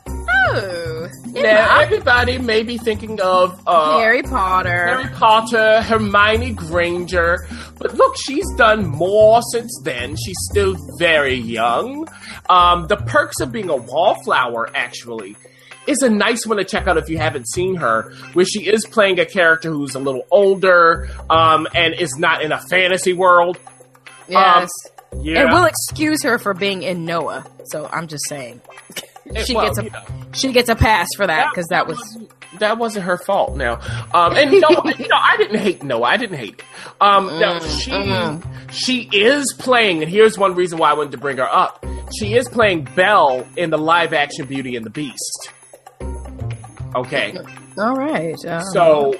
oh, 0.08 0.87
Now, 1.42 1.80
everybody 1.80 2.38
may 2.38 2.62
be 2.62 2.78
thinking 2.78 3.20
of 3.20 3.60
uh, 3.66 3.98
Harry 3.98 4.22
Potter. 4.22 4.86
Harry 4.86 5.08
Potter, 5.14 5.82
Hermione 5.82 6.52
Granger. 6.52 7.46
But 7.78 7.94
look, 7.94 8.14
she's 8.24 8.46
done 8.56 8.86
more 8.86 9.40
since 9.52 9.80
then. 9.84 10.16
She's 10.16 10.36
still 10.50 10.76
very 10.98 11.34
young. 11.36 12.08
Um, 12.48 12.86
the 12.86 12.96
perks 12.96 13.40
of 13.40 13.52
being 13.52 13.70
a 13.70 13.76
wallflower, 13.76 14.70
actually, 14.74 15.36
is 15.86 16.02
a 16.02 16.10
nice 16.10 16.46
one 16.46 16.58
to 16.58 16.64
check 16.64 16.86
out 16.86 16.98
if 16.98 17.08
you 17.08 17.18
haven't 17.18 17.48
seen 17.48 17.76
her, 17.76 18.12
where 18.34 18.44
she 18.44 18.66
is 18.66 18.84
playing 18.86 19.18
a 19.18 19.26
character 19.26 19.70
who's 19.70 19.94
a 19.94 19.98
little 20.00 20.26
older 20.30 21.08
um, 21.30 21.66
and 21.74 21.94
is 21.94 22.16
not 22.18 22.42
in 22.42 22.52
a 22.52 22.60
fantasy 22.68 23.12
world. 23.12 23.58
yes. 24.28 24.68
Yeah. 25.22 25.40
And 25.40 25.52
we'll 25.52 25.64
excuse 25.64 26.22
her 26.22 26.38
for 26.38 26.52
being 26.52 26.82
in 26.82 27.06
Noah. 27.06 27.46
So 27.70 27.88
I'm 27.90 28.08
just 28.08 28.28
saying, 28.28 28.60
she 29.44 29.54
well, 29.54 29.72
gets 29.72 29.78
a 29.78 30.04
she 30.32 30.52
gets 30.52 30.68
a 30.68 30.76
pass 30.76 31.08
for 31.16 31.26
that 31.26 31.50
because 31.50 31.66
that 31.68 31.86
was 31.86 31.98
wasn't- 31.98 32.32
that 32.58 32.78
wasn't 32.78 33.04
her 33.04 33.18
fault. 33.18 33.56
Now, 33.56 33.74
um, 34.14 34.36
and 34.36 34.50
no, 34.52 34.68
you 34.98 35.08
know, 35.08 35.16
I 35.20 35.36
didn't 35.36 35.60
hate 35.60 35.82
Noah. 35.82 36.02
I 36.02 36.16
didn't 36.16 36.38
hate 36.38 36.54
it. 36.54 36.64
Um, 37.00 37.26
now 37.38 37.60
she 37.60 37.90
mm. 37.90 38.72
she 38.72 39.08
is 39.12 39.54
playing, 39.58 40.02
and 40.02 40.10
here's 40.10 40.38
one 40.38 40.54
reason 40.54 40.78
why 40.78 40.90
I 40.90 40.94
wanted 40.94 41.12
to 41.12 41.18
bring 41.18 41.36
her 41.38 41.48
up. 41.48 41.84
She 42.18 42.34
is 42.34 42.48
playing 42.48 42.88
Belle 42.96 43.46
in 43.56 43.70
the 43.70 43.78
live 43.78 44.12
action 44.12 44.46
Beauty 44.46 44.76
and 44.76 44.84
the 44.84 44.90
Beast. 44.90 45.52
Okay, 46.94 47.36
all 47.76 47.94
right. 47.94 48.42
Uh, 48.44 48.62
so 48.72 49.14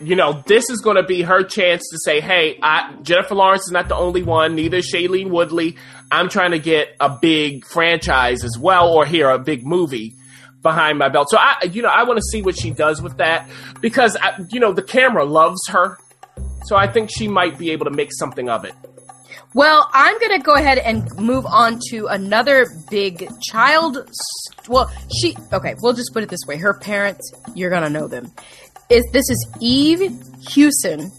you 0.00 0.14
know 0.14 0.42
this 0.46 0.68
is 0.68 0.80
going 0.80 0.96
to 0.96 1.02
be 1.02 1.22
her 1.22 1.42
chance 1.42 1.82
to 1.90 1.98
say, 2.04 2.20
"Hey, 2.20 2.58
I, 2.62 2.94
Jennifer 3.02 3.34
Lawrence 3.34 3.62
is 3.62 3.72
not 3.72 3.88
the 3.88 3.96
only 3.96 4.22
one. 4.22 4.54
Neither 4.54 4.78
is 4.78 4.92
Shailene 4.92 5.30
Woodley. 5.30 5.76
I'm 6.10 6.28
trying 6.28 6.52
to 6.52 6.58
get 6.58 6.94
a 7.00 7.08
big 7.10 7.64
franchise 7.64 8.44
as 8.44 8.58
well, 8.58 8.88
or 8.92 9.04
here 9.06 9.28
a 9.30 9.38
big 9.38 9.66
movie." 9.66 10.14
behind 10.62 10.98
my 10.98 11.08
belt. 11.08 11.28
So 11.30 11.36
I, 11.38 11.62
you 11.70 11.80
know, 11.80 11.88
I 11.90 12.02
want 12.02 12.16
to 12.16 12.24
see 12.32 12.42
what 12.42 12.58
she 12.58 12.72
does 12.72 13.00
with 13.00 13.18
that 13.18 13.48
because, 13.80 14.16
I, 14.20 14.32
you 14.50 14.58
know, 14.58 14.72
the 14.72 14.82
camera 14.82 15.24
loves 15.24 15.60
her. 15.68 15.96
So 16.64 16.74
I 16.74 16.88
think 16.88 17.08
she 17.08 17.28
might 17.28 17.56
be 17.56 17.70
able 17.70 17.84
to 17.84 17.92
make 17.92 18.08
something 18.12 18.48
of 18.48 18.64
it. 18.64 18.74
Well, 19.54 19.88
I'm 19.94 20.18
going 20.18 20.36
to 20.40 20.44
go 20.44 20.54
ahead 20.56 20.78
and 20.78 21.08
move 21.20 21.46
on 21.46 21.78
to 21.90 22.08
another 22.08 22.66
big 22.90 23.28
child. 23.42 23.98
s- 23.98 24.66
Well, 24.68 24.90
she. 25.20 25.36
Okay, 25.52 25.76
we'll 25.82 25.92
just 25.92 26.12
put 26.12 26.24
it 26.24 26.30
this 26.30 26.40
way. 26.48 26.56
Her 26.56 26.74
parents, 26.74 27.32
you're 27.54 27.70
going 27.70 27.84
to 27.84 27.90
know 27.90 28.08
them. 28.08 28.32
Is 28.90 29.04
This 29.12 29.30
is 29.30 29.46
Eve 29.60 30.12
Hewson, 30.50 31.12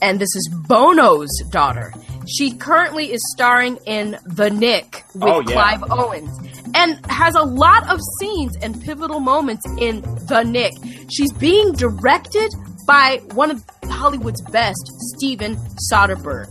and 0.00 0.18
this 0.18 0.34
is 0.34 0.48
Bono's 0.66 1.28
daughter. 1.50 1.92
She 2.28 2.52
currently 2.52 3.12
is 3.12 3.20
starring 3.34 3.78
in 3.86 4.18
The 4.26 4.50
Nick 4.50 5.04
with 5.14 5.22
Oh, 5.24 5.40
yeah. 5.40 5.52
Clive 5.52 5.84
Owens 5.90 6.38
and 6.74 7.04
has 7.06 7.34
a 7.34 7.42
lot 7.42 7.88
of 7.88 7.98
scenes 8.20 8.54
and 8.62 8.80
pivotal 8.82 9.20
moments 9.20 9.64
in 9.78 10.02
The 10.26 10.42
Nick. 10.44 10.74
She's 11.10 11.32
being 11.32 11.72
directed 11.72 12.52
by 12.86 13.20
one 13.34 13.50
of 13.50 13.64
Hollywood's 13.84 14.42
best, 14.42 14.82
Steven 15.16 15.56
Soderbergh. 15.90 16.48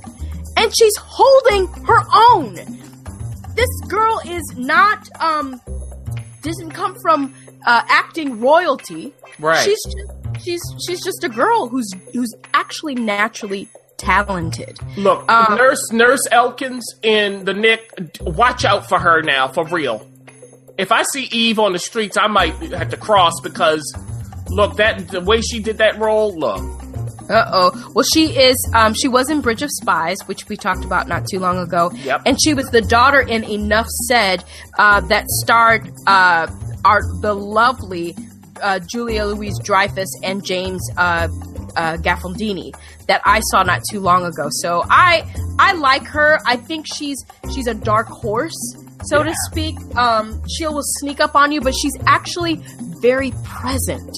And 0.57 0.73
she's 0.77 0.95
holding 0.97 1.67
her 1.85 2.03
own. 2.31 2.55
This 3.55 3.69
girl 3.87 4.19
is 4.25 4.43
not 4.57 5.07
um 5.19 5.61
doesn't 6.41 6.71
come 6.71 6.95
from 7.01 7.33
uh, 7.65 7.83
acting 7.87 8.39
royalty. 8.39 9.13
Right. 9.39 9.63
She's 9.63 9.83
just, 9.83 10.43
she's 10.43 10.61
she's 10.87 11.03
just 11.03 11.23
a 11.23 11.29
girl 11.29 11.67
who's 11.67 11.89
who's 12.13 12.33
actually 12.53 12.95
naturally 12.95 13.67
talented. 13.97 14.77
Look, 14.97 15.29
Um, 15.31 15.55
Nurse 15.57 15.91
Nurse 15.91 16.27
Elkins 16.31 16.85
in 17.03 17.45
the 17.45 17.53
Nick. 17.53 17.91
Watch 18.21 18.65
out 18.65 18.87
for 18.87 18.99
her 18.99 19.21
now, 19.21 19.47
for 19.47 19.65
real. 19.65 20.07
If 20.77 20.91
I 20.91 21.03
see 21.11 21.23
Eve 21.31 21.57
on 21.59 21.73
the 21.73 21.79
streets, 21.79 22.17
I 22.17 22.27
might 22.27 22.53
have 22.71 22.89
to 22.89 22.97
cross 22.97 23.33
because 23.41 23.81
look 24.49 24.77
that 24.77 25.07
the 25.09 25.21
way 25.21 25.41
she 25.41 25.59
did 25.59 25.79
that 25.79 25.97
role. 25.99 26.37
Look, 26.37 26.61
Uh 27.29 27.45
oh. 27.51 27.91
Well, 27.95 28.05
she 28.13 28.27
is. 28.37 28.55
Um, 28.75 28.93
she 28.93 29.07
was 29.07 29.29
in 29.29 29.41
Bridge 29.41 29.61
of 29.63 29.69
Spies, 29.71 30.17
which 30.27 30.47
we 30.47 30.55
talked 30.55 30.85
about 30.85 31.07
not 31.07 31.25
too 31.29 31.39
long 31.39 31.57
ago. 31.57 31.91
Yep. 31.95 32.21
And 32.25 32.37
she 32.41 32.53
was 32.53 32.67
the 32.67 32.81
daughter 32.81 33.19
in 33.21 33.43
Enough 33.43 33.87
Said 34.07 34.43
uh, 34.77 35.01
that 35.01 35.25
starred 35.41 35.91
uh, 36.05 36.47
our 36.85 37.01
the 37.21 37.33
lovely 37.33 38.15
uh, 38.61 38.79
Julia 38.89 39.25
Louise 39.25 39.59
Dreyfus 39.63 40.09
and 40.23 40.45
James 40.45 40.81
uh, 40.95 41.27
uh, 41.77 41.97
that 43.07 43.21
I 43.25 43.39
saw 43.51 43.63
not 43.63 43.81
too 43.89 43.99
long 43.99 44.25
ago. 44.25 44.47
So 44.49 44.83
I 44.89 45.25
I 45.59 45.73
like 45.73 46.03
her. 46.07 46.39
I 46.45 46.57
think 46.57 46.85
she's 46.93 47.17
she's 47.53 47.67
a 47.67 47.73
dark 47.73 48.07
horse, 48.07 48.57
so 49.05 49.23
to 49.23 49.33
speak. 49.49 49.75
Um, 49.95 50.41
she 50.49 50.65
will 50.67 50.81
sneak 50.99 51.19
up 51.19 51.35
on 51.35 51.51
you, 51.51 51.61
but 51.61 51.73
she's 51.73 51.93
actually 52.05 52.55
very 53.01 53.31
present 53.43 54.17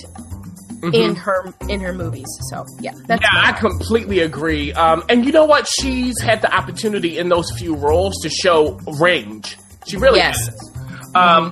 in 0.93 1.13
her 1.15 1.53
in 1.67 1.81
her 1.81 1.93
movies. 1.93 2.27
So 2.49 2.65
yeah, 2.79 2.91
that's 3.07 3.21
yeah, 3.21 3.29
I 3.33 3.51
completely 3.51 4.19
agree. 4.19 4.71
Um, 4.73 5.03
and 5.09 5.25
you 5.25 5.31
know 5.31 5.45
what? 5.45 5.67
She's 5.67 6.19
had 6.21 6.41
the 6.41 6.53
opportunity 6.55 7.17
in 7.17 7.29
those 7.29 7.51
few 7.57 7.75
roles 7.75 8.15
to 8.23 8.29
show 8.29 8.79
range. 8.99 9.57
She 9.87 9.97
really 9.97 10.19
Yes. 10.19 10.37
has. 10.47 10.71
Um, 11.15 11.51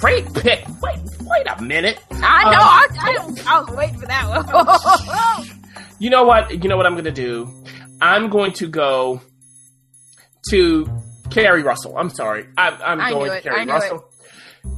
great 0.00 0.32
pick. 0.34 0.64
Wait, 0.82 0.98
wait 1.36 1.46
a 1.58 1.62
minute. 1.62 1.98
I 2.10 2.44
know. 2.44 2.50
Um, 2.50 2.58
I, 2.58 2.88
I, 3.48 3.56
I 3.56 3.60
was 3.60 3.70
waiting 3.76 3.98
for 3.98 4.06
that 4.06 4.28
one. 5.38 5.56
You 5.98 6.10
know 6.10 6.24
what? 6.24 6.50
You 6.62 6.68
know 6.68 6.76
what 6.76 6.84
I'm 6.84 6.92
going 6.92 7.06
to 7.06 7.10
do? 7.10 7.50
I'm 8.02 8.28
going 8.28 8.52
to 8.54 8.68
go 8.68 9.22
to 10.50 10.86
Keri 11.30 11.62
Russell. 11.62 11.96
I'm 11.96 12.10
sorry. 12.10 12.46
I, 12.58 12.68
I'm 12.68 13.00
I 13.00 13.10
going 13.10 13.30
to 13.30 13.40
Keri 13.40 13.64
Russell. 13.66 14.04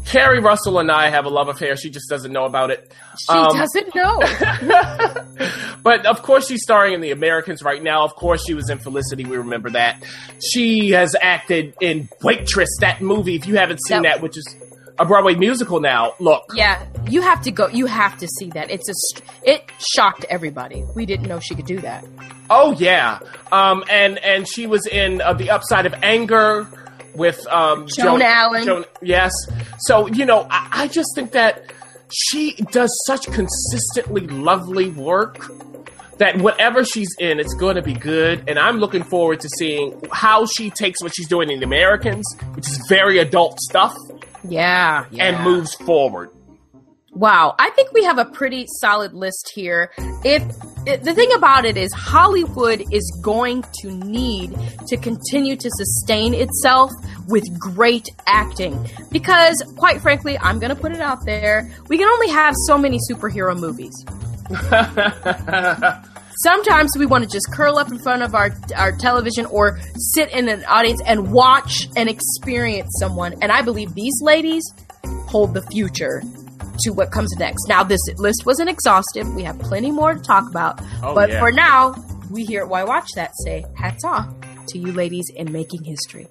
Keri 0.05 0.39
Russell 0.39 0.79
and 0.79 0.93
I 0.93 1.11
have 1.11 1.25
a 1.25 1.29
love 1.29 1.49
affair. 1.49 1.77
She 1.77 1.91
just 1.91 2.09
doesn't 2.09 2.31
know 2.33 2.45
about 2.45 2.71
it. 2.71 2.93
she 3.19 3.33
Um, 3.33 3.57
doesn't 3.57 3.95
know. 3.97 4.21
but 5.83 6.07
of 6.07 6.23
course, 6.23 6.47
she's 6.47 6.63
starring 6.63 6.93
in 6.95 7.01
The 7.01 7.11
Americans 7.11 7.63
right 7.65 7.83
now. 7.83 8.05
Of 8.05 8.15
course, 8.15 8.45
she 8.47 8.55
was 8.55 8.71
in 8.71 8.79
Felicity. 8.79 9.25
We 9.25 9.39
remember 9.39 9.71
that. 9.71 10.03
She 10.53 10.91
has 10.91 11.17
acted 11.21 11.75
in 11.81 12.09
Waitress, 12.23 12.69
that 12.81 13.01
movie. 13.03 13.35
If 13.35 13.47
you 13.49 13.57
haven't 13.57 13.81
seen 13.87 14.05
Yep. 14.05 14.15
that, 14.15 14.23
which 14.23 14.37
is 14.39 14.57
a 14.99 15.05
Broadway 15.05 15.35
musical 15.35 15.81
now, 15.81 16.15
look. 16.19 16.45
yeah, 16.55 16.85
you 17.09 17.23
have 17.23 17.43
to 17.43 17.51
go. 17.51 17.69
You 17.69 17.87
have 17.87 18.19
to 18.19 18.27
see 18.27 18.51
that. 18.51 18.71
It's 18.71 18.89
a. 18.89 19.23
It 19.43 19.71
shocked 19.95 20.25
everybody. 20.29 20.85
We 20.95 21.07
didn't 21.07 21.27
know 21.29 21.41
she 21.41 21.55
could 21.55 21.67
do 21.67 21.81
that. 21.81 22.05
Oh 22.51 22.73
yeah, 22.73 23.21
um, 23.53 23.85
and 23.91 24.19
and 24.19 24.49
she 24.49 24.67
was 24.67 24.87
in 24.87 25.21
uh, 25.21 25.33
the 25.35 25.51
Upside 25.51 25.87
of 25.87 25.95
Anger 26.03 26.67
with 27.15 27.47
um, 27.49 27.87
Joan 27.97 28.23
Allen. 28.23 28.65
Joan, 28.65 28.85
yes. 29.03 29.33
So 29.81 30.07
you 30.09 30.25
know, 30.25 30.47
I, 30.51 30.69
I 30.73 30.89
just 30.89 31.15
think 31.15 31.33
that 31.33 31.73
she 32.13 32.53
does 32.73 32.91
such 33.07 33.27
consistently 33.27 34.27
lovely 34.27 34.91
work 34.91 35.51
that 36.19 36.39
whatever 36.39 36.85
she's 36.85 37.15
in, 37.19 37.39
it's 37.41 37.55
going 37.55 37.77
to 37.77 37.83
be 37.83 37.95
good. 37.95 38.45
And 38.49 38.59
I'm 38.59 38.79
looking 38.79 39.05
forward 39.05 39.41
to 39.41 39.49
seeing 39.59 40.01
how 40.13 40.47
she 40.47 40.71
takes 40.71 41.03
what 41.03 41.13
she's 41.15 41.29
doing 41.29 41.51
in 41.51 41.61
the 41.61 41.65
Americans, 41.65 42.25
which 42.55 42.69
is 42.69 42.85
very 42.89 43.19
adult 43.19 43.61
stuff, 43.61 43.95
Yeah, 44.45 45.07
yeah. 45.11 45.25
and 45.25 45.45
moves 45.45 45.75
forward. 45.75 46.31
Wow, 47.13 47.57
I 47.59 47.71
think 47.71 47.93
we 47.93 48.05
have 48.05 48.19
a 48.19 48.27
pretty 48.27 48.67
solid 48.81 49.13
list 49.13 49.51
here. 49.53 49.91
If 50.25 50.43
the 50.85 51.15
thing 51.15 51.33
about 51.33 51.65
it 51.65 51.77
is, 51.77 51.93
Hollywood 51.93 52.85
is 52.93 53.21
going 53.25 53.65
to 53.81 53.91
need 53.91 54.57
to 54.87 54.97
continue 54.97 55.57
to 55.57 55.71
sustain 55.71 56.35
itself 56.35 56.93
with 57.27 57.43
great 57.59 58.09
acting 58.27 58.89
because, 59.11 59.61
quite 59.77 60.01
frankly, 60.01 60.39
I'm 60.39 60.61
going 60.61 60.71
to 60.71 60.81
put 60.81 60.93
it 60.93 61.01
out 61.01 61.25
there: 61.25 61.69
we 61.89 61.99
can 61.99 62.09
only 62.09 62.29
have 62.29 62.55
so 62.67 62.79
many 62.79 62.99
superhero 63.11 63.59
movies. 63.59 64.05
Sometimes 66.43 66.93
we 66.97 67.05
want 67.05 67.25
to 67.25 67.31
just 67.31 67.51
curl 67.53 67.79
up 67.79 67.91
in 67.91 67.99
front 67.99 68.23
of 68.23 68.35
our 68.35 68.51
our 68.77 68.97
television 68.97 69.47
or 69.47 69.81
sit 69.97 70.31
in 70.31 70.49
an 70.49 70.65
audience 70.67 71.03
and 71.05 71.33
watch 71.33 71.89
and 71.97 72.09
experience 72.09 72.97
someone. 73.01 73.35
And 73.43 73.51
I 73.51 73.63
believe 73.63 73.95
these 73.95 74.15
ladies 74.23 74.63
hold 75.27 75.55
the 75.55 75.63
future 75.63 76.23
to 76.81 76.91
what 76.91 77.11
comes 77.11 77.35
next. 77.39 77.67
Now, 77.69 77.83
this 77.83 78.01
list 78.17 78.47
wasn't 78.47 78.71
exhaustive. 78.71 79.35
We 79.35 79.43
have 79.43 79.59
plenty 79.59 79.91
more 79.91 80.15
to 80.15 80.21
talk 80.21 80.49
about. 80.49 80.81
Oh, 81.03 81.15
but 81.15 81.31
yeah. 81.31 81.41
for 81.41 81.51
now, 81.51 81.95
we 82.31 82.45
here 82.45 82.63
at 82.63 82.69
Why 82.69 82.85
Watch 82.85 83.11
That 83.17 83.33
say 83.45 83.65
hats 83.77 84.05
off 84.05 84.33
to 84.69 84.79
you 84.79 84.93
ladies 84.93 85.31
in 85.35 85.51
making 85.51 85.85
history. 85.85 86.29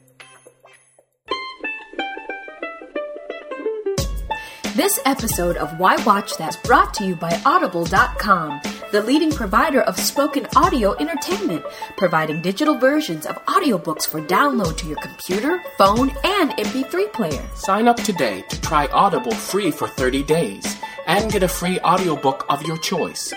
This 4.78 5.00
episode 5.06 5.58
of 5.58 5.80
Why 5.80 5.96
Watch 6.04 6.38
That 6.38 6.50
is 6.50 6.58
brought 6.58 6.94
to 6.94 7.04
you 7.04 7.16
by 7.16 7.42
Audible.com, 7.48 8.62
the 8.92 9.02
leading 9.02 9.32
provider 9.32 9.82
of 9.82 10.00
spoken 10.00 10.46
audio 10.56 10.96
entertainment, 10.98 11.66
providing 11.98 12.44
digital 12.44 12.78
versions 12.78 13.26
of 13.26 13.44
audiobooks 13.46 14.08
for 14.08 14.22
download 14.22 14.78
to 14.78 14.86
your 14.86 14.98
computer, 14.98 15.64
phone, 15.80 16.12
and 16.24 16.52
MP3 16.52 17.12
player. 17.12 17.44
Sign 17.56 17.88
up 17.88 17.98
today 17.98 18.44
to 18.50 18.62
try 18.62 18.86
Audible 18.94 19.32
free 19.32 19.72
for 19.72 19.88
30 19.88 20.22
days 20.22 20.78
and 21.08 21.32
get 21.32 21.42
a 21.42 21.48
free 21.48 21.80
audiobook 21.80 22.46
of 22.48 22.62
your 22.62 22.78
choice. 22.78 23.34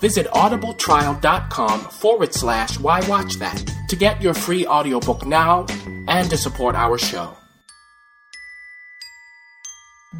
Visit 0.00 0.28
audibletrial.com 0.28 1.80
forward 1.90 2.32
slash 2.32 2.80
why 2.80 3.06
watch 3.06 3.34
that 3.34 3.70
to 3.90 3.96
get 3.96 4.22
your 4.22 4.32
free 4.32 4.66
audiobook 4.66 5.26
now 5.26 5.66
and 6.08 6.30
to 6.30 6.38
support 6.38 6.74
our 6.74 6.96
show. 6.96 7.36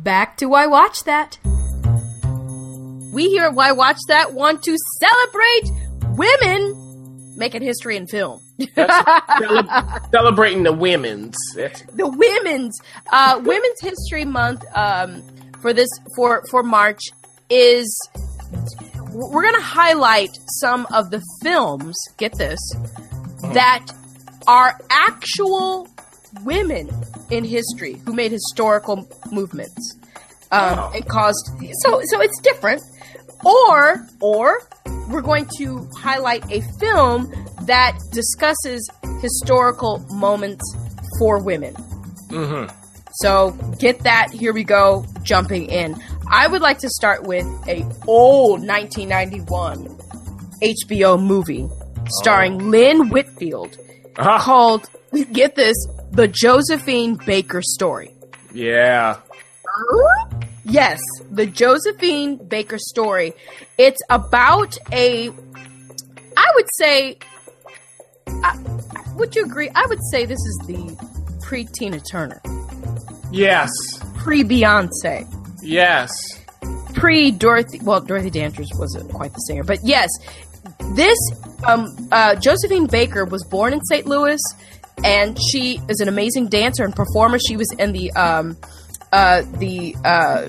Back 0.03 0.39
to 0.39 0.47
Why 0.47 0.67
Watch 0.67 1.05
That. 1.05 1.39
We 3.13 3.29
here 3.29 3.45
at 3.45 3.55
Why 3.55 3.73
Watch 3.73 3.99
That 4.09 4.33
want 4.33 4.63
to 4.63 4.77
celebrate 4.99 5.71
women 6.17 7.35
making 7.37 7.63
history 7.63 7.97
in 7.97 8.07
film. 8.07 8.41
Cele- 8.75 10.01
celebrating 10.11 10.63
the 10.63 10.73
women's. 10.73 11.37
the 11.55 12.07
women's 12.07 12.79
uh, 13.13 13.41
Women's 13.45 13.81
History 13.81 14.25
Month 14.25 14.65
um, 14.75 15.23
for 15.61 15.73
this 15.73 15.89
for 16.17 16.43
for 16.51 16.63
March 16.63 17.01
is 17.51 17.95
we're 19.13 19.43
going 19.43 19.55
to 19.55 19.61
highlight 19.61 20.31
some 20.61 20.87
of 20.93 21.11
the 21.11 21.23
films. 21.43 21.97
Get 22.17 22.39
this 22.39 22.61
that 23.53 23.87
are 24.47 24.79
actual 24.91 25.89
women 26.45 26.91
in 27.31 27.45
history 27.45 28.01
who 28.07 28.13
made 28.13 28.33
historical 28.33 29.09
movements 29.33 29.97
um, 30.53 30.79
Oh. 30.79 30.93
and 30.95 31.07
caused 31.09 31.49
so 31.83 32.01
so 32.05 32.21
it's 32.21 32.41
different 32.41 32.83
or 33.45 34.07
or 34.21 34.61
we're 35.09 35.23
going 35.23 35.47
to 35.59 35.89
highlight 35.97 36.45
a 36.51 36.61
film 36.79 37.33
that 37.63 37.99
discusses 38.13 38.89
historical 39.21 39.99
moments 40.11 40.65
for 41.19 41.43
women 41.43 41.75
Mm-hmm. 42.31 42.73
so 43.15 43.51
get 43.79 44.01
that 44.05 44.31
here 44.33 44.53
we 44.53 44.63
go 44.65 45.05
jumping 45.23 45.67
in 45.71 46.01
i 46.31 46.47
would 46.47 46.63
like 46.63 46.79
to 46.79 46.89
start 46.89 47.25
with 47.25 47.45
a 47.69 47.83
old 48.07 48.61
1991 48.67 49.89
hbo 50.63 51.21
movie 51.21 51.69
starring 52.07 52.71
lynn 52.71 53.09
whitfield 53.09 53.77
Uh-huh. 54.17 54.39
called 54.39 54.89
get 55.33 55.55
this 55.57 55.77
the 56.13 56.29
josephine 56.29 57.17
baker 57.27 57.63
story 57.63 58.15
Yeah. 58.53 59.19
Yes, 60.65 61.01
the 61.31 61.47
Josephine 61.47 62.37
Baker 62.37 62.79
story. 62.79 63.33
It's 63.79 63.99
about 64.11 64.77
a, 64.93 65.31
I 66.37 66.47
would 66.55 66.67
say, 66.79 67.19
Would 69.17 69.35
you 69.35 69.45
agree? 69.45 69.69
I 69.75 69.87
would 69.87 69.99
say 70.13 70.27
this 70.27 70.39
is 70.39 70.61
the 70.67 71.39
pre 71.43 71.65
Tina 71.65 71.99
Turner, 72.01 72.41
Yes. 73.33 73.71
pre 74.19 74.45
Beyonce, 74.45 75.27
Yes. 75.63 76.11
pre 76.95 77.31
Dorothy. 77.31 77.81
Well, 77.83 78.01
Dorothy 78.01 78.31
Dandridge 78.31 78.71
wasn't 78.77 79.11
quite 79.13 79.33
the 79.33 79.39
singer, 79.41 79.65
but 79.65 79.79
yes, 79.83 80.09
this 80.95 81.19
um, 81.67 81.87
uh, 82.13 82.35
Josephine 82.37 82.87
Baker 82.87 83.25
was 83.25 83.43
born 83.45 83.73
in 83.73 83.81
St. 83.87 84.07
Louis, 84.07 84.41
and 85.05 85.39
she 85.51 85.81
is 85.89 86.01
an 86.01 86.09
amazing 86.09 86.49
dancer 86.49 86.85
and 86.85 86.95
performer. 86.95 87.39
She 87.39 87.57
was 87.57 87.73
in 87.79 87.93
the 87.93 88.13
um, 88.13 88.57
uh, 89.13 89.43
the 89.59 89.95
uh, 90.05 90.49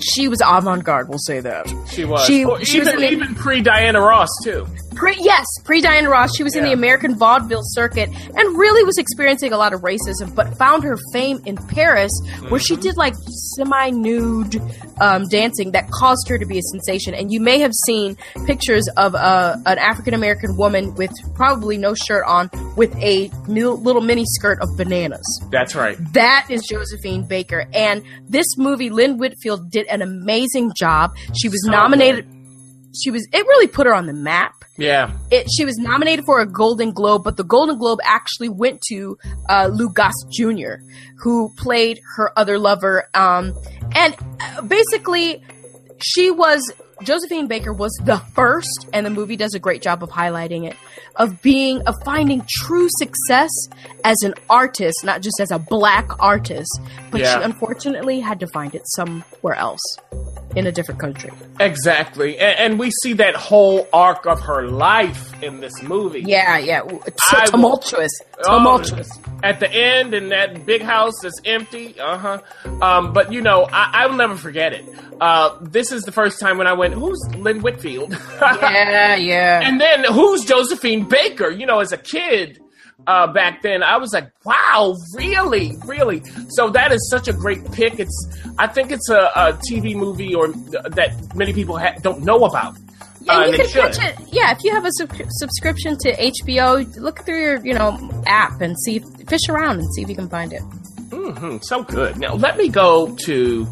she 0.00 0.28
was 0.28 0.40
avant 0.44 0.84
garde. 0.84 1.08
We'll 1.08 1.18
say 1.18 1.40
that. 1.40 1.66
She 1.90 2.04
was. 2.04 2.26
She- 2.26 2.44
Or 2.44 2.64
she 2.64 2.80
was 2.80 2.88
even, 2.88 3.00
the- 3.00 3.10
even 3.10 3.34
pre 3.34 3.60
Diana 3.60 4.00
Ross, 4.00 4.28
too. 4.42 4.66
Pre, 4.94 5.14
yes, 5.18 5.46
pre 5.64 5.80
Diana 5.80 6.08
Ross, 6.08 6.34
she 6.36 6.42
was 6.44 6.54
in 6.56 6.64
the 6.64 6.72
American 6.72 7.16
vaudeville 7.16 7.62
circuit 7.62 8.08
and 8.08 8.58
really 8.58 8.84
was 8.84 8.98
experiencing 8.98 9.52
a 9.52 9.56
lot 9.56 9.72
of 9.72 9.80
racism, 9.82 10.34
but 10.34 10.56
found 10.58 10.84
her 10.84 10.96
fame 11.12 11.40
in 11.46 11.56
Paris, 11.56 12.10
where 12.48 12.60
she 12.60 12.74
Mm-hmm. 12.74 12.82
did 12.82 12.96
like 12.96 13.14
semi 13.56 13.90
nude 13.90 14.60
um, 15.00 15.26
dancing 15.28 15.72
that 15.72 15.88
caused 15.90 16.28
her 16.28 16.38
to 16.38 16.46
be 16.46 16.58
a 16.58 16.62
sensation. 16.62 17.14
And 17.14 17.32
you 17.32 17.40
may 17.40 17.58
have 17.60 17.72
seen 17.86 18.16
pictures 18.46 18.88
of 18.96 19.14
uh, 19.14 19.56
an 19.66 19.78
African 19.78 20.14
American 20.14 20.56
woman 20.56 20.94
with 20.94 21.10
probably 21.34 21.76
no 21.78 21.94
shirt 21.94 22.24
on, 22.26 22.48
with 22.76 22.94
a 22.96 23.30
mil- 23.48 23.80
little 23.80 24.02
mini 24.02 24.24
skirt 24.26 24.58
of 24.62 24.68
bananas. 24.76 25.24
That's 25.50 25.74
right. 25.74 25.96
That 26.12 26.46
is 26.50 26.62
Josephine 26.66 27.26
Baker. 27.26 27.66
And 27.74 28.02
this 28.28 28.56
movie, 28.56 28.90
Lynn 28.90 29.18
Whitfield 29.18 29.70
did 29.70 29.86
an 29.88 30.02
amazing 30.02 30.72
job. 30.76 31.14
She 31.38 31.48
was 31.48 31.64
So 31.64 31.70
nominated. 31.72 32.26
She 33.00 33.10
was. 33.10 33.26
It 33.32 33.46
really 33.46 33.66
put 33.68 33.86
her 33.86 33.94
on 33.94 34.06
the 34.06 34.12
map 34.12 34.64
Yeah. 34.76 35.12
it, 35.30 35.46
she 35.56 35.64
was 35.64 35.78
nominated 35.78 36.24
for 36.24 36.40
a 36.40 36.46
Golden 36.46 36.92
Globe, 36.92 37.22
but 37.24 37.36
the 37.36 37.44
Golden 37.44 37.78
Globe 37.78 37.98
actually 38.04 38.48
went 38.48 38.80
to 38.88 39.16
uh, 39.48 39.68
Lou 39.72 39.88
Goss 39.90 40.14
Jr., 40.30 40.74
who 41.18 41.50
played 41.56 42.00
her 42.16 42.36
other 42.38 42.58
lover. 42.58 43.08
Um, 43.14 43.54
and 43.94 44.14
uh, 44.40 44.62
basically, 44.62 45.42
she 46.02 46.30
was 46.30 46.72
Josephine 47.04 47.46
Baker 47.46 47.72
was 47.72 47.92
the 48.04 48.18
first, 48.34 48.86
and 48.92 49.04
the 49.04 49.10
movie 49.10 49.36
does 49.36 49.54
a 49.54 49.58
great 49.58 49.82
job 49.82 50.02
of 50.02 50.10
highlighting 50.10 50.66
it, 50.68 50.76
of 51.16 51.42
being 51.42 51.80
of 51.82 51.94
finding 52.04 52.44
true 52.48 52.88
success 52.98 53.50
as 54.04 54.16
an 54.22 54.34
artist, 54.48 54.96
not 55.04 55.20
just 55.22 55.40
as 55.40 55.50
a 55.50 55.58
black 55.58 56.08
artist. 56.20 56.70
But 57.10 57.20
Yeah. 57.22 57.38
she 57.38 57.44
unfortunately 57.44 58.20
had 58.20 58.40
to 58.40 58.46
find 58.48 58.74
it 58.74 58.82
somewhere 58.86 59.54
else 59.54 59.80
in 60.54 60.66
a 60.66 60.72
different 60.72 61.00
country. 61.00 61.30
Exactly. 61.60 62.38
And, 62.38 62.58
and 62.58 62.78
we 62.78 62.90
see 63.02 63.14
that 63.14 63.34
whole 63.34 63.88
arc 63.92 64.26
of 64.26 64.40
her 64.42 64.68
life 64.68 65.32
in 65.42 65.60
this 65.60 65.82
movie. 65.82 66.22
Yeah, 66.26 66.58
yeah, 66.58 66.82
it's 67.06 67.30
so 67.30 67.36
I 67.38 67.40
will- 67.40 67.50
tumultuous, 67.52 68.12
Oh, 68.44 68.58
tumultuous. 68.58 69.08
at 69.42 69.60
the 69.60 69.70
end 69.72 70.12
in 70.14 70.28
that 70.28 70.66
big 70.66 70.82
house 70.82 71.14
that's 71.22 71.40
empty. 71.44 71.98
Uh 71.98 72.18
huh. 72.18 72.38
Um, 72.82 73.12
but 73.12 73.32
you 73.32 73.40
know, 73.40 73.64
I, 73.72 73.90
I 74.04 74.06
will 74.08 74.16
never 74.16 74.36
forget 74.36 74.72
it. 74.74 74.84
Uh, 75.20 75.56
this 75.62 75.90
is 75.92 76.02
the 76.02 76.12
first 76.12 76.40
time 76.40 76.58
when 76.58 76.66
I 76.66 76.72
went, 76.74 76.91
"Who's 76.92 77.20
Lynn 77.36 77.60
Whitfield?" 77.62 78.12
Yeah, 78.40 79.16
yeah. 79.16 79.60
and 79.64 79.80
then 79.80 80.04
who's 80.04 80.44
Josephine 80.44 81.08
Baker? 81.08 81.50
You 81.50 81.66
know, 81.66 81.80
as 81.80 81.92
a 81.92 81.98
kid. 81.98 82.58
Uh, 83.04 83.26
back 83.32 83.62
then, 83.62 83.82
I 83.82 83.96
was 83.96 84.12
like, 84.12 84.30
"Wow, 84.44 84.94
really, 85.16 85.72
really." 85.86 86.22
So 86.50 86.70
that 86.70 86.92
is 86.92 87.10
such 87.10 87.26
a 87.26 87.32
great 87.32 87.68
pick. 87.72 87.98
It's, 87.98 88.16
I 88.58 88.68
think 88.68 88.92
it's 88.92 89.08
a, 89.10 89.22
a 89.34 89.52
TV 89.68 89.96
movie 89.96 90.36
or 90.36 90.48
that 90.48 91.10
many 91.34 91.52
people 91.52 91.76
ha- 91.76 91.96
don't 92.02 92.22
know 92.22 92.44
about. 92.44 92.76
Yeah, 93.22 93.38
Uh, 93.38 93.46
you 93.46 93.56
can 93.56 93.66
catch 93.68 93.98
it. 93.98 94.14
Yeah, 94.30 94.52
if 94.52 94.58
you 94.62 94.70
have 94.72 94.84
a 94.84 94.90
sub- 94.98 95.10
subscription 95.30 95.96
to 95.98 96.14
HBO, 96.14 96.86
look 96.96 97.24
through 97.24 97.40
your 97.42 97.66
you 97.66 97.74
know 97.74 97.98
app 98.26 98.60
and 98.60 98.78
see, 98.84 99.00
fish 99.26 99.48
around 99.48 99.80
and 99.80 99.94
see 99.94 100.02
if 100.02 100.08
you 100.08 100.14
can 100.14 100.28
find 100.28 100.52
it. 100.52 100.62
hmm 101.10 101.56
so 101.62 101.82
good. 101.82 102.18
Now 102.18 102.34
let 102.34 102.56
me 102.56 102.68
go 102.68 103.16
to 103.26 103.66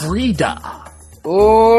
Frida. 0.00 0.83
Oh 1.24 1.78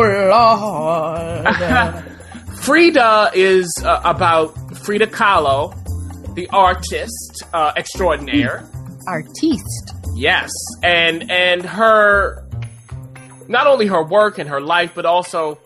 Lord! 1.45 1.55
Frida 2.62 3.31
is 3.36 3.71
uh, 3.84 4.01
about 4.03 4.55
Frida 4.77 5.08
Kahlo, 5.08 5.73
the 6.36 6.47
artist 6.49 7.43
uh, 7.53 7.71
extraordinaire. 7.77 8.67
Artiste. 9.08 9.93
Yes, 10.15 10.49
and 10.81 11.29
and 11.29 11.63
her 11.63 12.43
not 13.47 13.67
only 13.67 13.86
her 13.88 14.03
work 14.03 14.39
and 14.39 14.49
her 14.49 14.62
life, 14.62 14.93
but 14.95 15.05
also 15.05 15.60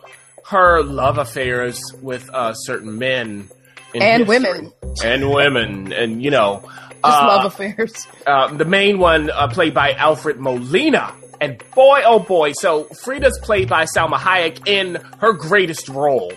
her 0.46 0.82
love 0.82 1.16
affairs 1.18 1.80
with 2.02 2.28
uh, 2.34 2.52
certain 2.52 2.98
men 2.98 3.48
in 3.94 4.02
And 4.02 4.26
history. 4.26 4.38
women. 4.40 4.72
and 5.04 5.30
women, 5.30 5.92
and 5.92 6.22
you 6.22 6.30
know, 6.30 6.60
Just 6.62 7.04
uh, 7.04 7.26
love 7.28 7.46
affairs. 7.46 8.06
uh, 8.26 8.52
the 8.52 8.64
main 8.66 8.98
one 8.98 9.30
uh, 9.30 9.48
played 9.48 9.72
by 9.72 9.92
Alfred 9.94 10.38
Molina. 10.38 11.14
And 11.40 11.62
boy, 11.74 12.02
oh 12.04 12.18
boy, 12.18 12.52
so 12.52 12.84
Frida's 12.84 13.38
played 13.42 13.68
by 13.68 13.84
Salma 13.84 14.16
Hayek 14.16 14.68
in 14.68 14.96
her 15.20 15.32
greatest 15.32 15.88
role. 15.88 16.32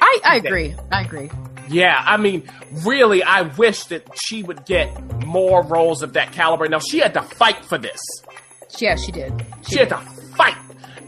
I, 0.00 0.20
I 0.24 0.36
agree. 0.36 0.74
I 0.90 1.02
agree. 1.02 1.30
Yeah, 1.68 2.02
I 2.04 2.16
mean, 2.16 2.48
really, 2.84 3.22
I 3.22 3.42
wish 3.42 3.84
that 3.84 4.08
she 4.14 4.42
would 4.42 4.64
get 4.64 4.88
more 5.26 5.62
roles 5.62 6.02
of 6.02 6.14
that 6.14 6.32
caliber. 6.32 6.66
Now, 6.68 6.78
she 6.78 6.98
had 6.98 7.14
to 7.14 7.22
fight 7.22 7.64
for 7.64 7.78
this. 7.78 8.00
Yeah, 8.78 8.96
she 8.96 9.12
did. 9.12 9.32
She 9.68 9.78
had 9.78 9.90
to 9.90 9.98
fight. 10.36 10.56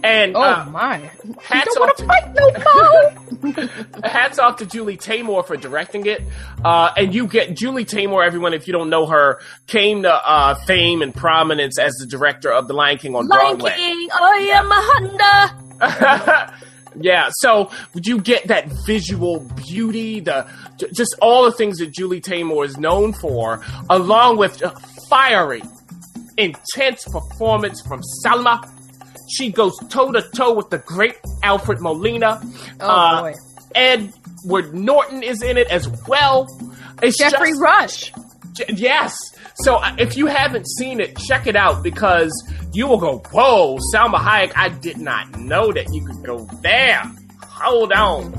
And 0.03 0.37
Oh 0.37 0.43
uh, 0.43 0.67
my! 0.71 1.11
Hats 1.43 1.75
don't 1.75 1.81
want 1.81 1.91
off 1.91 1.97
to 1.97 2.07
fight 2.07 2.35
no 2.35 2.51
hats 4.05 4.39
off 4.39 4.57
to 4.57 4.67
Julie 4.67 4.97
Taymor 4.97 5.47
for 5.47 5.57
directing 5.57 6.07
it. 6.07 6.23
Uh, 6.65 6.91
and 6.97 7.15
you 7.15 7.27
get 7.27 7.57
Julie 7.57 7.85
Taymor, 7.85 8.25
everyone, 8.25 8.55
if 8.55 8.67
you 8.67 8.73
don't 8.73 8.91
know 8.91 9.07
her, 9.07 9.41
came 9.67 10.03
to 10.03 10.13
uh, 10.13 10.55
fame 10.67 11.03
and 11.03 11.15
prominence 11.15 11.79
as 11.79 11.95
the 11.95 12.07
director 12.07 12.53
of 12.53 12.69
The 12.69 12.75
Lion 12.75 12.99
King 12.99 13.15
on 13.15 13.29
Broadway. 13.29 13.45
Lion 13.45 13.59
Broadway. 13.59 13.77
King, 13.77 14.09
I 14.13 14.37
am 14.55 14.73
a 14.73 14.81
Honda. 15.83 16.55
yeah, 17.01 17.31
so 17.33 17.71
would 17.95 18.07
you 18.07 18.21
get 18.21 18.49
that 18.49 18.69
visual 18.87 19.41
beauty, 19.67 20.21
the 20.21 20.47
just 20.93 21.15
all 21.21 21.45
the 21.45 21.53
things 21.53 21.79
that 21.79 21.93
Julie 21.93 22.21
Taymor 22.21 22.65
is 22.65 22.77
known 22.79 23.13
for, 23.13 23.63
along 23.89 24.39
with 24.39 24.63
a 24.63 24.71
fiery, 25.09 25.63
intense 26.37 27.05
performance 27.05 27.81
from 27.83 28.03
Salma. 28.25 28.69
She 29.31 29.51
goes 29.53 29.77
toe 29.89 30.13
to 30.13 30.23
toe 30.35 30.55
with 30.55 30.71
the 30.71 30.79
great 30.79 31.17
Alfred 31.43 31.81
Molina. 31.81 32.41
Oh 32.81 32.87
Uh, 32.89 33.21
boy, 33.23 33.35
Edward 33.75 34.75
Norton 34.75 35.23
is 35.23 35.43
in 35.43 35.57
it 35.59 35.69
as 35.69 35.89
well. 36.09 36.47
It's 37.03 37.19
Jeffrey 37.19 37.51
just- 37.51 37.61
Rush. 37.61 38.13
J- 38.53 38.65
Yes. 38.75 39.17
So 39.63 39.77
uh, 39.77 39.95
if 39.99 40.17
you 40.17 40.27
haven't 40.27 40.67
seen 40.69 41.01
it, 41.01 41.17
check 41.17 41.47
it 41.47 41.55
out 41.57 41.83
because 41.83 42.31
you 42.73 42.87
will 42.87 42.99
go, 42.99 43.19
whoa, 43.33 43.79
Salma 43.95 44.17
Hayek, 44.19 44.53
I 44.57 44.69
did 44.71 44.99
not 44.99 45.39
know 45.39 45.71
that 45.73 45.87
you 45.93 46.05
could 46.05 46.23
go 46.25 46.49
there. 46.63 47.03
Hold 47.43 47.93
on. 47.93 48.33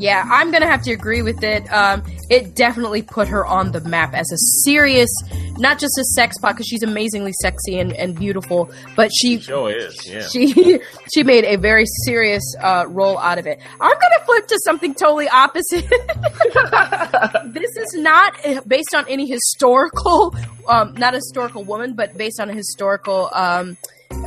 Yeah, 0.00 0.26
I'm 0.30 0.50
gonna 0.50 0.66
have 0.66 0.82
to 0.84 0.92
agree 0.92 1.20
with 1.20 1.44
it. 1.44 1.70
Um, 1.70 2.02
it 2.30 2.54
definitely 2.54 3.02
put 3.02 3.28
her 3.28 3.44
on 3.44 3.72
the 3.72 3.82
map 3.82 4.14
as 4.14 4.32
a 4.32 4.38
serious, 4.64 5.10
not 5.58 5.78
just 5.78 5.98
a 5.98 6.04
sex 6.04 6.38
pot 6.38 6.54
because 6.54 6.66
she's 6.66 6.82
amazingly 6.82 7.32
sexy 7.42 7.78
and, 7.78 7.92
and 7.92 8.18
beautiful, 8.18 8.70
but 8.96 9.10
she 9.14 9.38
Sure 9.40 9.70
is, 9.70 10.08
yeah. 10.08 10.26
she 10.26 10.80
she 11.14 11.22
made 11.22 11.44
a 11.44 11.56
very 11.56 11.84
serious 12.04 12.42
uh, 12.62 12.84
role 12.88 13.18
out 13.18 13.36
of 13.38 13.46
it. 13.46 13.60
I'm 13.78 13.92
gonna 13.92 14.24
flip 14.24 14.46
to 14.46 14.58
something 14.64 14.94
totally 14.94 15.28
opposite. 15.28 15.86
this 17.52 17.76
is 17.76 17.94
not 17.96 18.34
uh, 18.46 18.62
based 18.66 18.94
on 18.94 19.06
any 19.06 19.26
historical, 19.28 20.34
um, 20.66 20.94
not 20.94 21.12
a 21.12 21.18
historical 21.18 21.62
woman, 21.64 21.92
but 21.94 22.16
based 22.16 22.40
on 22.40 22.48
a 22.48 22.54
historical 22.54 23.28
um, 23.34 23.76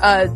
uh, 0.01 0.27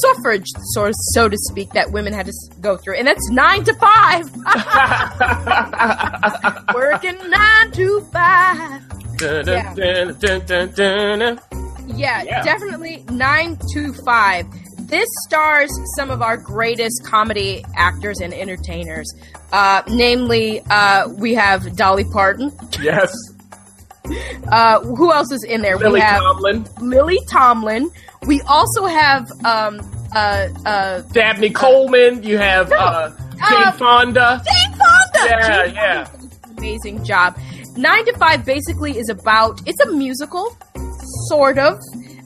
suffrage, 0.00 0.46
so 0.74 0.90
so 1.12 1.28
to 1.28 1.36
speak, 1.36 1.70
that 1.70 1.90
women 1.92 2.12
had 2.12 2.26
to 2.26 2.32
go 2.60 2.76
through, 2.76 2.96
and 2.96 3.06
that's 3.06 3.30
nine 3.30 3.64
to 3.64 3.74
five. 3.74 4.24
Working 6.74 7.16
nine 7.30 7.70
to 7.72 8.00
five. 8.12 8.82
Yeah. 9.20 9.74
Yeah, 11.86 12.22
Yeah. 12.22 12.42
definitely 12.44 13.04
925. 13.10 14.46
This 14.88 15.08
stars 15.26 15.70
some 15.96 16.10
of 16.10 16.22
our 16.22 16.36
greatest 16.36 17.04
comedy 17.04 17.64
actors 17.76 18.20
and 18.20 18.32
entertainers. 18.32 19.12
Uh, 19.52 19.82
namely, 19.88 20.60
uh, 20.70 21.08
we 21.08 21.34
have 21.34 21.74
Dolly 21.76 22.04
Parton. 22.04 22.52
Yes. 22.80 23.12
Uh, 24.50 24.80
who 24.80 25.12
else 25.12 25.30
is 25.32 25.44
in 25.44 25.60
there? 25.62 25.76
Lily 25.76 25.94
we 25.94 26.00
have 26.00 26.20
Tomlin, 26.20 26.66
Lily 26.80 27.18
Tomlin. 27.28 27.90
We 28.26 28.40
also 28.42 28.86
have 28.86 29.30
um, 29.44 29.80
uh, 30.14 30.48
uh, 30.66 31.00
Dabney 31.12 31.50
Coleman, 31.50 32.22
you 32.22 32.38
have 32.38 32.70
uh, 32.72 33.10
Jane 33.10 33.18
Uh, 33.42 33.72
Fonda. 33.72 34.42
Jane 34.44 34.72
Fonda. 34.78 35.18
Yeah, 35.24 35.66
Jane 35.66 35.74
yeah. 35.74 36.04
Fonda 36.04 36.28
Amazing 36.58 37.04
job. 37.04 37.38
Nine 37.76 38.04
to 38.06 38.12
Five 38.18 38.44
basically 38.44 38.98
is 38.98 39.08
about. 39.08 39.60
It's 39.66 39.80
a 39.80 39.92
musical, 39.92 40.56
sort 41.28 41.58
of, 41.58 41.78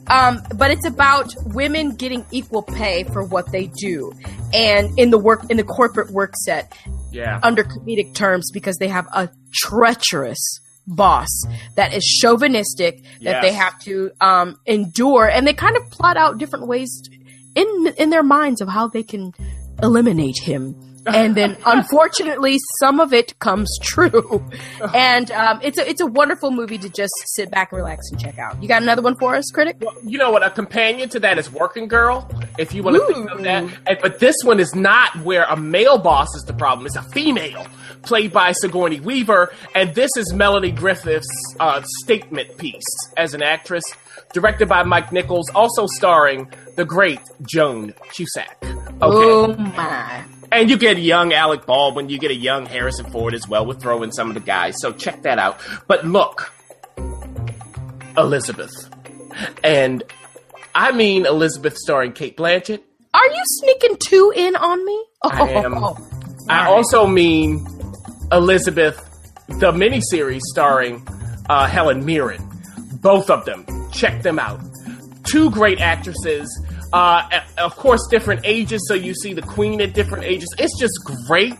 um, 0.07 0.41
but 0.55 0.71
it's 0.71 0.85
about 0.87 1.31
women 1.53 1.95
getting 1.95 2.25
equal 2.31 2.63
pay 2.63 3.03
for 3.03 3.23
what 3.23 3.51
they 3.51 3.67
do, 3.67 4.11
and 4.51 4.97
in 4.97 5.11
the 5.11 5.19
work 5.19 5.43
in 5.51 5.57
the 5.57 5.63
corporate 5.63 6.09
work 6.09 6.33
set 6.37 6.73
Yeah. 7.11 7.39
under 7.43 7.63
comedic 7.63 8.15
terms 8.15 8.49
because 8.51 8.77
they 8.77 8.87
have 8.87 9.05
a 9.13 9.29
treacherous 9.53 10.41
boss 10.87 11.29
that 11.75 11.93
is 11.93 12.03
chauvinistic 12.03 13.01
that 13.21 13.41
they 13.41 13.53
have 13.53 13.79
to 13.79 14.11
um, 14.21 14.59
endure, 14.65 15.29
and 15.29 15.47
they 15.47 15.53
kind 15.53 15.77
of 15.77 15.89
plot 15.91 16.17
out 16.17 16.37
different 16.37 16.67
ways 16.67 17.09
in 17.55 17.93
in 17.97 18.09
their 18.09 18.23
minds 18.23 18.61
of 18.61 18.67
how 18.67 18.87
they 18.87 19.03
can 19.03 19.33
eliminate 19.81 20.39
him. 20.41 20.75
And 21.05 21.35
then, 21.35 21.57
unfortunately, 21.65 22.57
some 22.79 22.99
of 22.99 23.13
it 23.13 23.37
comes 23.39 23.69
true, 23.81 24.43
and 24.95 25.29
um, 25.31 25.59
it's 25.61 25.77
a 25.77 25.89
it's 25.89 26.01
a 26.01 26.05
wonderful 26.05 26.51
movie 26.51 26.77
to 26.77 26.89
just 26.89 27.13
sit 27.25 27.51
back, 27.51 27.71
and 27.71 27.77
relax, 27.77 28.09
and 28.11 28.19
check 28.19 28.39
out. 28.39 28.61
You 28.61 28.67
got 28.67 28.81
another 28.81 29.01
one 29.01 29.15
for 29.17 29.35
us, 29.35 29.49
critic? 29.51 29.81
You 30.05 30.17
know 30.17 30.31
what? 30.31 30.43
A 30.43 30.49
companion 30.49 31.09
to 31.09 31.19
that 31.19 31.37
is 31.37 31.51
Working 31.51 31.87
Girl, 31.87 32.29
if 32.57 32.73
you 32.73 32.83
want 32.83 32.97
to 32.97 33.13
think 33.13 33.31
of 33.31 33.43
that. 33.43 33.63
And, 33.85 33.97
but 34.01 34.19
this 34.19 34.35
one 34.43 34.59
is 34.59 34.73
not 34.75 35.15
where 35.23 35.43
a 35.45 35.57
male 35.57 35.97
boss 35.97 36.27
is 36.35 36.43
the 36.43 36.53
problem. 36.53 36.85
It's 36.85 36.95
a 36.95 37.03
female, 37.03 37.65
played 38.03 38.31
by 38.31 38.51
Sigourney 38.53 38.99
Weaver. 38.99 39.53
And 39.75 39.93
this 39.95 40.11
is 40.17 40.33
Melanie 40.33 40.71
Griffith's 40.71 41.27
uh, 41.59 41.81
statement 42.03 42.57
piece 42.57 42.83
as 43.17 43.33
an 43.33 43.43
actress, 43.43 43.83
directed 44.33 44.67
by 44.69 44.83
Mike 44.83 45.11
Nichols, 45.11 45.49
also 45.51 45.87
starring 45.87 46.49
the 46.75 46.85
great 46.85 47.19
Joan 47.41 47.93
Cusack. 48.13 48.57
Okay. 48.61 48.77
Oh 49.01 49.55
my! 49.55 50.23
And 50.53 50.69
you 50.69 50.77
get 50.77 50.99
young 50.99 51.33
Alec 51.33 51.65
Baldwin, 51.65 52.09
you 52.09 52.19
get 52.19 52.29
a 52.29 52.35
young 52.35 52.67
Harrison 52.67 53.09
Ford 53.09 53.33
as 53.33 53.47
well. 53.47 53.65
We'll 53.65 53.79
throw 53.79 54.03
in 54.03 54.11
some 54.11 54.29
of 54.29 54.35
the 54.35 54.39
guys. 54.39 54.75
So 54.79 54.91
check 54.91 55.23
that 55.23 55.39
out. 55.39 55.59
But 55.87 56.05
look, 56.05 56.53
Elizabeth. 58.15 58.71
And 59.63 60.03
I 60.75 60.91
mean 60.91 61.25
Elizabeth 61.25 61.75
starring 61.75 62.13
Cate 62.13 62.37
Blanchett. 62.37 62.81
Are 63.15 63.27
you 63.27 63.41
sneaking 63.45 63.97
two 63.99 64.31
in 64.35 64.55
on 64.55 64.85
me? 64.85 65.05
Oh, 65.23 65.29
I 65.31 65.49
am. 65.49 65.83
I 66.49 66.67
also 66.67 67.07
mean 67.07 67.65
Elizabeth, 68.31 68.97
the 69.47 69.71
miniseries 69.71 70.41
starring 70.41 71.07
uh, 71.49 71.67
Helen 71.67 72.05
Mirren. 72.05 72.47
Both 73.01 73.31
of 73.31 73.45
them. 73.45 73.65
Check 73.91 74.21
them 74.21 74.37
out. 74.37 74.61
Two 75.25 75.49
great 75.49 75.79
actresses. 75.79 76.47
Uh, 76.93 77.27
of 77.57 77.75
course, 77.75 78.07
different 78.11 78.41
ages, 78.43 78.85
so 78.87 78.93
you 78.93 79.15
see 79.15 79.33
the 79.33 79.41
queen 79.41 79.81
at 79.81 79.93
different 79.93 80.25
ages. 80.25 80.53
It's 80.59 80.79
just 80.79 80.93
great, 81.25 81.57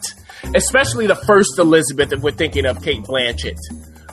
especially 0.54 1.08
the 1.08 1.16
first 1.16 1.58
Elizabeth 1.58 2.14
if 2.14 2.22
we're 2.22 2.32
thinking 2.32 2.68
of 2.68 2.84
Cate 2.84 3.02
Blanchett. 3.02 3.58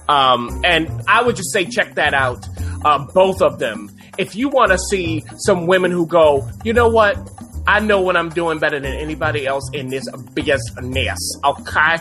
Um, 0.08 0.62
and 0.64 1.02
I 1.06 1.22
would 1.22 1.36
just 1.36 1.52
say 1.52 1.66
check 1.66 1.94
that 1.96 2.14
out, 2.14 2.46
uh, 2.86 3.04
both 3.12 3.42
of 3.42 3.58
them. 3.58 3.90
If 4.16 4.34
you 4.34 4.48
want 4.48 4.72
to 4.72 4.78
see 4.78 5.22
some 5.36 5.66
women 5.66 5.90
who 5.90 6.06
go, 6.06 6.48
you 6.64 6.72
know 6.72 6.88
what? 6.88 7.16
I 7.66 7.80
know 7.80 8.00
what 8.00 8.16
I'm 8.16 8.30
doing 8.30 8.58
better 8.58 8.80
than 8.80 8.94
anybody 8.94 9.46
else 9.46 9.68
in 9.74 9.88
this 9.88 10.04
business. 10.34 11.18
Okay, 11.44 11.96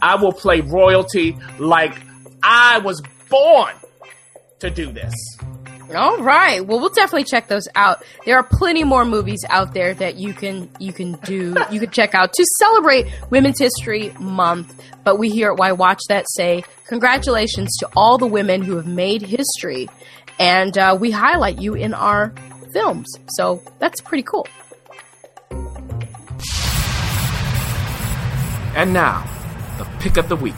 I 0.00 0.16
will 0.16 0.32
play 0.32 0.62
royalty 0.62 1.36
like 1.58 1.94
I 2.42 2.78
was 2.78 3.02
born 3.28 3.74
to 4.60 4.70
do 4.70 4.90
this. 4.90 5.14
All 5.92 6.18
right. 6.22 6.66
Well, 6.66 6.80
we'll 6.80 6.88
definitely 6.90 7.24
check 7.24 7.48
those 7.48 7.68
out. 7.74 8.02
There 8.24 8.36
are 8.36 8.42
plenty 8.42 8.84
more 8.84 9.04
movies 9.04 9.44
out 9.48 9.74
there 9.74 9.92
that 9.94 10.16
you 10.16 10.32
can 10.32 10.70
you 10.78 10.92
can 10.92 11.12
do 11.24 11.54
you 11.70 11.80
can 11.80 11.90
check 11.90 12.14
out 12.14 12.32
to 12.32 12.44
celebrate 12.58 13.06
Women's 13.30 13.58
History 13.58 14.10
Month. 14.18 14.82
But 15.04 15.18
we 15.18 15.30
here 15.30 15.52
at 15.52 15.58
Why 15.58 15.72
Watch 15.72 16.00
That 16.08 16.24
say 16.30 16.64
congratulations 16.86 17.76
to 17.78 17.88
all 17.96 18.18
the 18.18 18.26
women 18.26 18.62
who 18.62 18.76
have 18.76 18.86
made 18.86 19.22
history, 19.22 19.88
and 20.38 20.76
uh, 20.78 20.96
we 20.98 21.10
highlight 21.10 21.60
you 21.60 21.74
in 21.74 21.92
our 21.92 22.32
films. 22.72 23.06
So 23.28 23.62
that's 23.78 24.00
pretty 24.00 24.22
cool. 24.22 24.48
And 28.76 28.92
now, 28.92 29.24
the 29.78 29.84
pick 30.00 30.16
of 30.16 30.28
the 30.28 30.36
week. 30.36 30.54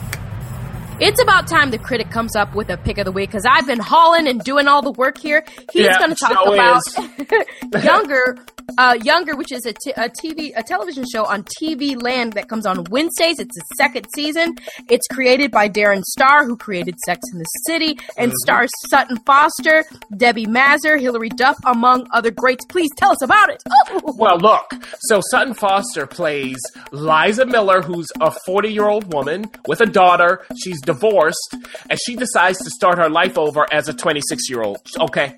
It's 0.99 1.21
about 1.21 1.47
time 1.47 1.69
the 1.69 1.77
critic 1.77 2.09
comes 2.09 2.35
up 2.35 2.55
with 2.55 2.69
a 2.71 2.77
pick 2.77 2.97
of 2.97 3.05
the 3.05 3.11
week 3.11 3.29
because 3.29 3.45
I've 3.45 3.67
been 3.67 3.79
hauling 3.79 4.27
and 4.27 4.43
doing 4.43 4.67
all 4.67 4.81
the 4.81 4.91
work 4.91 5.19
here. 5.19 5.45
He's 5.71 5.85
Yeah, 5.85 5.99
going 5.99 6.09
to 6.09 6.15
talk 6.15 6.43
so 6.43 6.53
about 6.53 7.83
Younger, 7.83 8.35
uh, 8.79 8.97
Younger, 9.03 9.35
which 9.35 9.51
is 9.51 9.65
a, 9.67 9.73
t- 9.73 9.93
a 9.95 10.09
TV, 10.09 10.53
a 10.55 10.63
television 10.63 11.05
show 11.11 11.23
on 11.25 11.43
TV 11.61 12.01
Land 12.01 12.33
that 12.33 12.49
comes 12.49 12.65
on 12.65 12.83
Wednesdays. 12.89 13.39
It's 13.39 13.55
the 13.55 13.63
second 13.77 14.07
season. 14.15 14.55
It's 14.89 15.05
created 15.07 15.51
by 15.51 15.69
Darren 15.69 16.01
Star, 16.03 16.45
who 16.45 16.57
created 16.57 16.95
Sex 17.05 17.19
in 17.31 17.37
the 17.39 17.45
City, 17.67 17.99
and 18.17 18.33
stars 18.33 18.71
Sutton 18.89 19.17
Foster, 19.19 19.83
Debi 20.13 20.47
Mazar, 20.47 20.99
Hilary 20.99 21.29
Duff, 21.29 21.57
among 21.65 22.07
other 22.11 22.31
greats. 22.31 22.65
Please 22.65 22.89
tell 22.97 23.11
us 23.11 23.21
about 23.21 23.49
it. 23.49 23.61
Oh! 23.69 24.01
Well, 24.17 24.39
look. 24.39 24.73
So 25.01 25.21
Sutton 25.29 25.53
Foster 25.53 26.07
plays 26.07 26.57
Liza 26.91 27.45
Miller, 27.45 27.83
who's 27.83 28.07
a 28.19 28.31
40 28.47 28.69
year 28.69 28.87
old 28.87 29.13
woman 29.13 29.45
with 29.67 29.79
a 29.79 29.85
daughter. 29.85 30.43
She's 30.63 30.81
divorced, 30.87 31.55
and 31.89 31.99
she 32.03 32.15
decides 32.15 32.57
to 32.57 32.71
start 32.71 32.97
her 32.97 33.09
life 33.09 33.37
over 33.37 33.71
as 33.71 33.87
a 33.87 33.93
26 33.93 34.49
year 34.49 34.63
old. 34.63 34.79
Okay. 34.99 35.35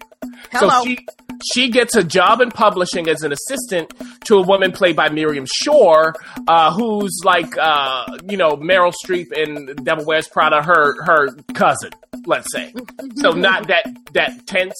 Hello. 0.52 0.70
So 0.70 0.86
she 0.86 1.06
she 1.54 1.70
gets 1.70 1.96
a 1.96 2.04
job 2.04 2.42
in 2.42 2.52
publishing 2.52 3.08
as 3.08 3.22
an 3.24 3.32
assistant 3.32 3.92
to 4.26 4.38
a 4.38 4.42
woman 4.42 4.72
played 4.72 4.96
by 4.96 5.10
Miriam 5.10 5.46
Shor, 5.46 6.16
uh, 6.48 6.74
who's 6.74 7.22
like 7.24 7.58
uh, 7.58 8.18
you 8.30 8.38
know 8.38 8.52
Meryl 8.52 8.94
Streep 9.06 9.32
in 9.32 9.76
Devil 9.84 10.06
Wears 10.06 10.28
Prada, 10.28 10.62
her 10.62 11.04
her 11.04 11.34
cousin, 11.54 11.92
let's 12.26 12.52
say. 12.52 12.74
So 13.16 13.32
not 13.32 13.68
that 13.68 13.86
that 14.14 14.46
tense. 14.48 14.76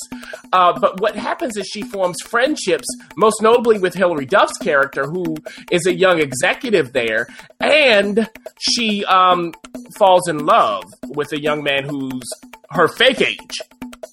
Uh, 0.52 0.78
but 0.80 1.00
what 1.00 1.16
happens 1.16 1.58
is 1.58 1.68
she 1.68 1.84
forms 1.84 2.22
friendships, 2.22 2.88
most 3.16 3.42
notably 3.42 3.80
with 3.80 3.94
Hilary 3.94 4.26
Duff's 4.26 4.58
character, 4.58 5.06
who 5.06 5.36
is 5.72 5.86
a 5.86 5.94
young 5.94 6.20
executive 6.20 6.94
there, 6.94 7.28
and 7.60 8.30
she 8.60 9.06
um, 9.06 9.54
falls 9.98 10.28
in 10.28 10.46
love 10.46 10.84
with 11.08 11.32
a 11.34 11.40
young 11.40 11.64
man 11.64 11.88
who's 11.88 12.30
her 12.72 12.88
fake 12.88 13.22
age 13.22 13.60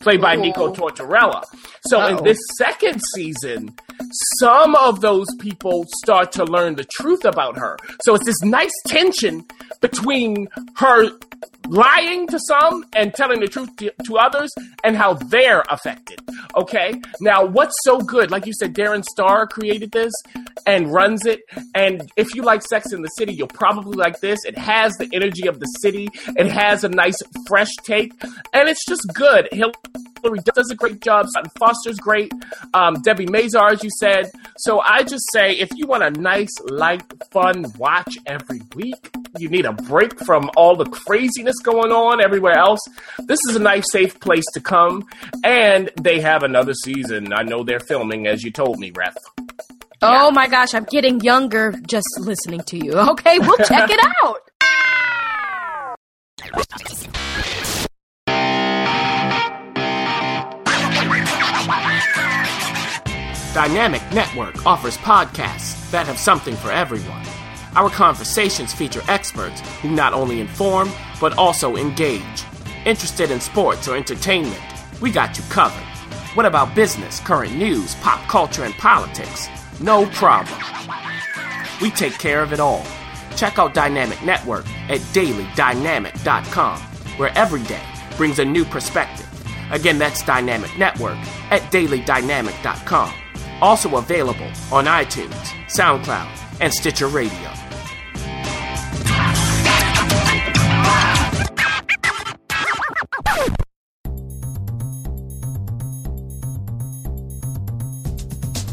played 0.01 0.21
by 0.21 0.37
Nico 0.37 0.73
Tortorella. 0.73 1.43
So 1.87 2.05
in 2.07 2.17
Uh-oh. 2.17 2.23
this 2.23 2.39
second 2.59 3.01
season, 3.15 3.75
some 4.39 4.75
of 4.77 5.01
those 5.01 5.27
people 5.41 5.85
start 6.03 6.33
to 6.33 6.45
learn 6.45 6.77
the 6.77 6.85
truth 6.85 7.25
about 7.25 7.59
her. 7.59 7.77
So 8.05 8.15
it's 8.15 8.25
this 8.25 8.41
nice 8.43 8.71
tension 8.87 9.45
between 9.81 10.49
her 10.77 11.11
lying 11.69 12.27
to 12.29 12.39
some 12.39 12.85
and 12.95 13.15
telling 13.15 13.41
the 13.41 13.49
truth 13.49 13.75
to, 13.77 13.93
to 14.05 14.17
others 14.17 14.53
and 14.85 14.97
how 14.97 15.15
they're 15.15 15.65
affected. 15.71 16.21
Okay? 16.57 17.01
Now, 17.21 17.45
what's 17.45 17.75
so 17.83 18.01
good? 18.01 18.31
Like 18.31 18.47
you 18.47 18.53
said, 18.53 18.75
Darren 18.75 19.05
Star 19.05 19.47
created 19.47 19.93
this 19.93 20.13
and 20.67 20.93
runs 20.93 21.27
it. 21.27 21.41
And 21.75 22.11
if 22.17 22.35
you 22.35 22.43
like 22.43 22.63
Sex 22.63 22.93
in 22.93 23.03
the 23.03 23.09
City, 23.09 23.35
you'll 23.35 23.49
probably 23.49 23.97
like 23.97 24.21
this. 24.21 24.39
It 24.45 24.57
has 24.59 24.93
the 24.95 25.09
energy 25.13 25.47
of 25.47 25.61
the 25.61 25.67
city, 25.81 26.09
it 26.37 26.47
has 26.47 26.85
a 26.85 26.89
nice, 26.89 27.19
fresh 27.47 27.75
take, 27.85 28.13
and 28.53 28.69
it's 28.69 28.85
just 28.87 29.03
good. 29.15 29.49
Hilary 29.53 30.41
does 30.55 30.71
a 30.71 30.75
great 30.75 31.01
job. 31.01 31.27
Sutton 31.29 31.51
Foster's 31.59 31.99
great. 31.99 32.33
Um, 32.75 32.97
Debi 32.97 33.29
Mazar, 33.29 33.73
as 33.73 33.85
you 33.85 33.91
said. 33.99 34.31
So 34.59 34.81
I 34.81 35.03
just 35.03 35.25
say, 35.33 35.53
if 35.53 35.71
you 35.77 35.87
want 35.87 36.03
a 36.03 36.11
nice, 36.11 36.53
light, 36.65 37.03
fun 37.31 37.67
watch 37.79 38.17
every 38.27 38.61
week, 38.75 39.11
you 39.41 39.49
need 39.49 39.65
a 39.65 39.73
break 39.73 40.19
from 40.25 40.51
all 40.57 40.77
the 40.77 40.85
craziness 40.87 41.57
going 41.63 41.93
on 41.93 42.23
everywhere 42.23 42.57
else. 42.57 42.81
This 43.27 43.39
is 43.49 43.57
a 43.57 43.61
nice, 43.61 43.85
safe 43.91 44.19
place 44.21 44.45
to 44.55 44.61
come. 44.61 45.07
And 45.45 45.91
they 46.01 46.21
have 46.21 46.43
another 46.43 46.75
season. 46.75 47.33
I 47.33 47.43
know 47.43 47.63
they're 47.63 47.81
filming, 47.81 48.27
as 48.27 48.43
you 48.43 48.51
told 48.51 48.79
me, 48.79 48.91
Ref. 48.91 49.17
Oh 50.03 50.31
my 50.31 50.47
gosh, 50.47 50.75
I'm 50.75 50.85
getting 50.85 51.21
younger 51.21 51.75
just 51.89 52.09
listening 52.19 52.61
to 52.67 52.77
you. 52.85 52.93
Okay, 53.17 53.39
we'll 53.39 53.57
check 53.59 53.89
it 53.91 54.01
out. 54.23 54.41
Dynamic 63.55 64.03
Network 64.13 64.67
offers 64.67 64.99
podcasts 64.99 65.91
that 65.91 66.07
have 66.07 66.19
something 66.19 66.55
for 66.57 66.71
everyone. 66.71 67.23
Our 67.77 67.91
conversations 67.91 68.73
feature 68.73 69.03
experts 69.07 69.61
who 69.83 69.91
not 69.91 70.15
only 70.15 70.41
inform, 70.41 70.91
but 71.21 71.37
also 71.37 71.77
engage. 71.77 72.45
Interested 72.87 73.31
in 73.31 73.39
sports 73.39 73.87
or 73.87 73.95
entertainment? 73.99 74.59
We 75.03 75.11
got 75.11 75.37
you 75.37 75.45
covered. 75.51 75.85
What 76.33 76.47
about 76.47 76.75
business, 76.75 77.21
current 77.21 77.55
news, 77.55 77.95
pop 77.97 78.27
culture, 78.29 78.65
and 78.65 78.73
politics? 78.77 79.49
No 79.79 80.07
problem. 80.07 80.59
We 81.83 81.91
take 81.91 82.15
care 82.15 82.43
of 82.43 82.55
it 82.55 82.61
all. 82.61 82.83
Check 83.37 83.59
out 83.59 83.75
Dynamic 83.75 84.25
Network 84.25 84.67
at 84.89 85.01
dailydynamic.com, 85.13 86.81
where 87.19 87.39
every 87.39 87.63
day 87.65 87.85
brings 88.17 88.39
a 88.39 88.45
new 88.47 88.65
perspective. 88.65 89.29
Again, 89.71 89.99
that's 89.99 90.23
Dynamic 90.23 90.79
Network 90.79 91.19
at 91.51 91.61
dailydynamic.com. 91.71 93.13
Also 93.61 93.97
available 93.97 94.51
on 94.73 94.87
iTunes, 94.87 95.35
SoundCloud, 95.67 96.61
and 96.63 96.73
Stitcher 96.73 97.09
Radio. 97.09 97.53